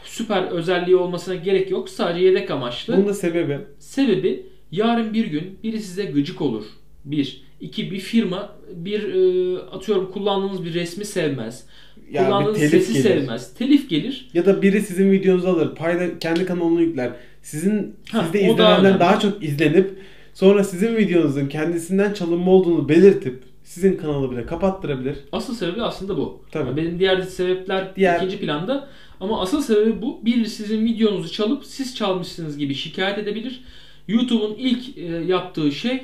süper 0.05 0.43
özelliği 0.43 0.97
olmasına 0.97 1.35
gerek 1.35 1.71
yok. 1.71 1.89
Sadece 1.89 2.25
yedek 2.25 2.51
amaçlı. 2.51 2.97
Bunun 2.97 3.07
da 3.09 3.15
sebebi 3.15 3.59
Sebebi 3.79 4.47
yarın 4.73 5.15
bir 5.15 5.27
gün 5.27 5.59
biri 5.63 5.81
size 5.83 6.05
gıcık 6.05 6.41
olur. 6.41 6.65
Bir. 7.05 7.43
iki 7.61 7.91
bir 7.91 7.99
firma 7.99 8.53
bir 8.75 9.03
e, 9.15 9.59
atıyorum 9.59 10.11
kullandığınız 10.11 10.65
bir 10.65 10.75
resmi 10.75 11.05
sevmez. 11.05 11.67
ya 12.11 12.21
bir 12.23 12.27
kullandığınız 12.27 12.59
telif 12.59 12.71
sesi 12.73 12.93
gelir. 12.93 13.03
sevmez. 13.05 13.55
Telif 13.55 13.91
gelir. 13.91 14.29
Ya 14.35 14.47
da 14.47 14.63
biri 14.63 14.81
sizin 14.81 15.13
videonuzu 15.13 15.49
alır, 15.49 15.75
payla 15.75 16.19
kendi 16.19 16.47
kanalına 16.47 16.81
yükler. 16.81 17.13
Sizin 17.43 17.97
Ha, 18.13 18.23
sizde 18.25 18.39
daha 18.41 18.51
izlenenden 18.53 18.85
önemli. 18.85 19.01
daha 19.01 19.21
çok 19.21 19.45
izlenip 19.45 19.91
sonra 20.35 20.65
sizin 20.65 20.97
videonuzun 20.97 21.47
kendisinden 21.47 22.13
çalınma 22.13 22.51
olduğunu 22.51 22.89
belirtip 22.89 23.43
sizin 23.65 23.97
kanalı 23.97 24.31
bile 24.31 24.47
kapattırabilir. 24.47 25.17
Asıl 25.33 25.55
sebebi 25.55 25.83
aslında 25.83 26.17
bu. 26.17 26.45
Tabii. 26.51 26.77
Benim 26.77 26.99
diğer 26.99 27.23
sebepler 27.23 27.97
Diğer- 27.97 28.17
ikinci 28.17 28.39
planda. 28.39 28.89
Ama 29.21 29.43
asıl 29.43 29.63
sebebi 29.63 30.03
bu. 30.03 30.21
Bir 30.25 30.45
sizin 30.45 30.85
videonuzu 30.85 31.33
çalıp 31.33 31.65
siz 31.65 31.97
çalmışsınız 31.97 32.59
gibi 32.59 32.75
şikayet 32.75 33.19
edebilir. 33.19 33.65
YouTube'un 34.09 34.55
ilk 34.55 34.99
e, 34.99 35.03
yaptığı 35.03 35.73
şey 35.73 36.03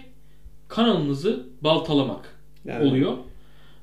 kanalınızı 0.68 1.46
baltalamak 1.60 2.34
Yani 2.64 2.88
oluyor. 2.88 3.12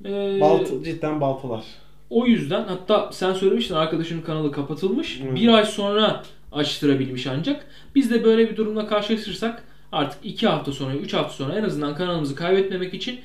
Ee, 0.06 0.38
Balt, 0.42 0.84
cidden 0.86 1.22
baltalar. 1.22 1.64
O 2.10 2.26
yüzden 2.26 2.64
hatta 2.64 3.10
sen 3.12 3.34
söylemiştin 3.34 3.76
arkadaşının 3.76 4.22
kanalı 4.22 4.52
kapatılmış. 4.52 5.22
Evet. 5.24 5.36
Bir 5.36 5.48
ay 5.48 5.66
sonra 5.66 6.24
açtırabilmiş 6.52 7.28
ancak. 7.28 7.66
Biz 7.96 8.12
de 8.12 8.24
böyle 8.24 8.50
bir 8.50 8.58
durumla 8.58 8.88
karşılaşırsak 8.88 9.64
artık 9.92 10.20
2 10.26 10.48
hafta 10.48 10.72
sonra, 10.72 10.96
3 10.96 11.14
hafta 11.14 11.34
sonra 11.34 11.56
en 11.56 11.64
azından 11.64 11.96
kanalımızı 11.96 12.36
kaybetmemek 12.36 12.94
için 12.94 13.20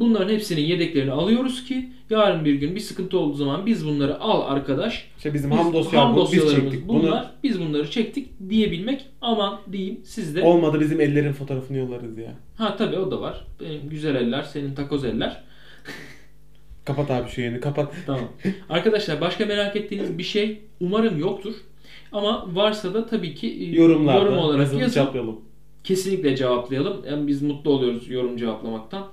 bunların 0.00 0.34
hepsinin 0.34 0.60
yedeklerini 0.60 1.12
alıyoruz 1.12 1.64
ki 1.64 1.88
yarın 2.10 2.44
bir 2.44 2.54
gün 2.54 2.74
bir 2.74 2.80
sıkıntı 2.80 3.18
olduğu 3.18 3.34
zaman 3.34 3.66
biz 3.66 3.86
bunları 3.86 4.20
al 4.20 4.54
arkadaş. 4.54 5.10
İşte 5.16 5.34
bizim 5.34 5.50
Biz, 5.50 5.58
ham 5.58 5.72
dosya 5.72 6.08
biz 6.10 6.16
dosyalarımız 6.16 6.62
çektik. 6.72 6.88
bunlar. 6.88 7.02
Bunu 7.02 7.24
Biz 7.42 7.60
bunları 7.60 7.90
çektik 7.90 8.28
diyebilmek 8.50 9.04
aman 9.20 9.60
diyeyim 9.72 10.00
siz 10.04 10.36
de. 10.36 10.42
olmadı 10.42 10.80
bizim 10.80 11.00
ellerin 11.00 11.32
fotoğrafını 11.32 11.78
yollarız 11.78 12.18
ya. 12.18 12.34
Ha 12.56 12.76
tabii 12.76 12.98
o 12.98 13.10
da 13.10 13.20
var. 13.20 13.46
Benim 13.60 13.88
güzel 13.90 14.14
eller, 14.14 14.42
senin 14.42 14.74
takoz 14.74 15.04
eller. 15.04 15.42
Kapat 16.84 17.10
abi 17.10 17.28
şu 17.28 17.40
yayını 17.40 17.60
kapat. 17.60 17.94
Tamam. 18.06 18.28
Arkadaşlar 18.68 19.20
başka 19.20 19.46
merak 19.46 19.76
ettiğiniz 19.76 20.18
bir 20.18 20.22
şey 20.22 20.60
umarım 20.80 21.18
yoktur. 21.18 21.54
Ama 22.12 22.46
varsa 22.54 22.94
da 22.94 23.06
tabii 23.06 23.34
ki 23.34 23.48
e, 23.60 23.64
Yorumlarda 23.76 24.18
yorum 24.24 24.38
olarak 24.38 24.72
yazın. 24.72 24.94
cevaplayalım. 24.94 25.40
Kesinlikle 25.84 26.36
cevaplayalım. 26.36 27.04
Yani 27.10 27.26
biz 27.26 27.42
mutlu 27.42 27.70
oluyoruz 27.70 28.10
yorum 28.10 28.36
cevaplamaktan. 28.36 29.06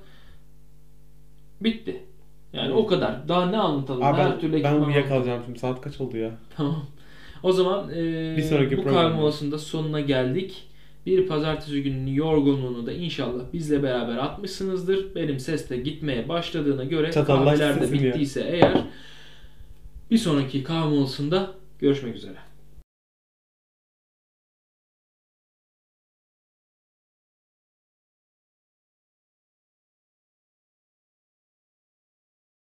Bitti. 1.63 2.03
Yani 2.53 2.65
Evet. 2.67 2.75
o 2.77 2.85
kadar. 2.85 3.27
Daha 3.27 3.45
ne 3.45 3.57
anlatalım? 3.57 4.03
Abi 4.03 4.17
Her 4.17 4.31
ben, 4.31 4.39
türlü 4.39 4.63
ben 4.63 4.81
uyuyakalacağım 4.81 5.41
şimdi. 5.45 5.59
Saat 5.59 5.81
kaç 5.81 6.01
oldu 6.01 6.17
ya? 6.17 6.31
Tamam. 6.57 6.85
O 7.43 7.51
zaman 7.51 7.89
e, 7.89 8.33
Bir 8.37 8.41
sonraki 8.41 8.77
bu 8.77 8.83
kahve 8.83 9.09
molasında 9.15 9.59
sonuna 9.59 9.99
geldik. 9.99 10.63
Bir 11.05 11.27
pazartesi 11.27 11.83
gününün 11.83 12.13
yorgunluğunu 12.13 12.85
da 12.85 12.91
inşallah 12.93 13.43
bizle 13.53 13.83
beraber 13.83 14.17
atmışsınızdır. 14.17 15.15
Benim 15.15 15.39
ses 15.39 15.69
de 15.69 15.77
gitmeye 15.77 16.29
başladığına 16.29 16.83
göre 16.83 17.11
Çatallaştı 17.11 17.59
kahveler 17.59 17.81
de 17.81 17.87
sesim 17.87 18.05
ya. 18.05 18.13
bittiyse 18.13 18.41
eğer 18.51 18.73
bir 20.11 20.17
sonraki 20.17 20.63
kahve 20.63 20.89
molasında 20.89 21.51
görüşmek 21.79 22.15
üzere. 22.15 22.37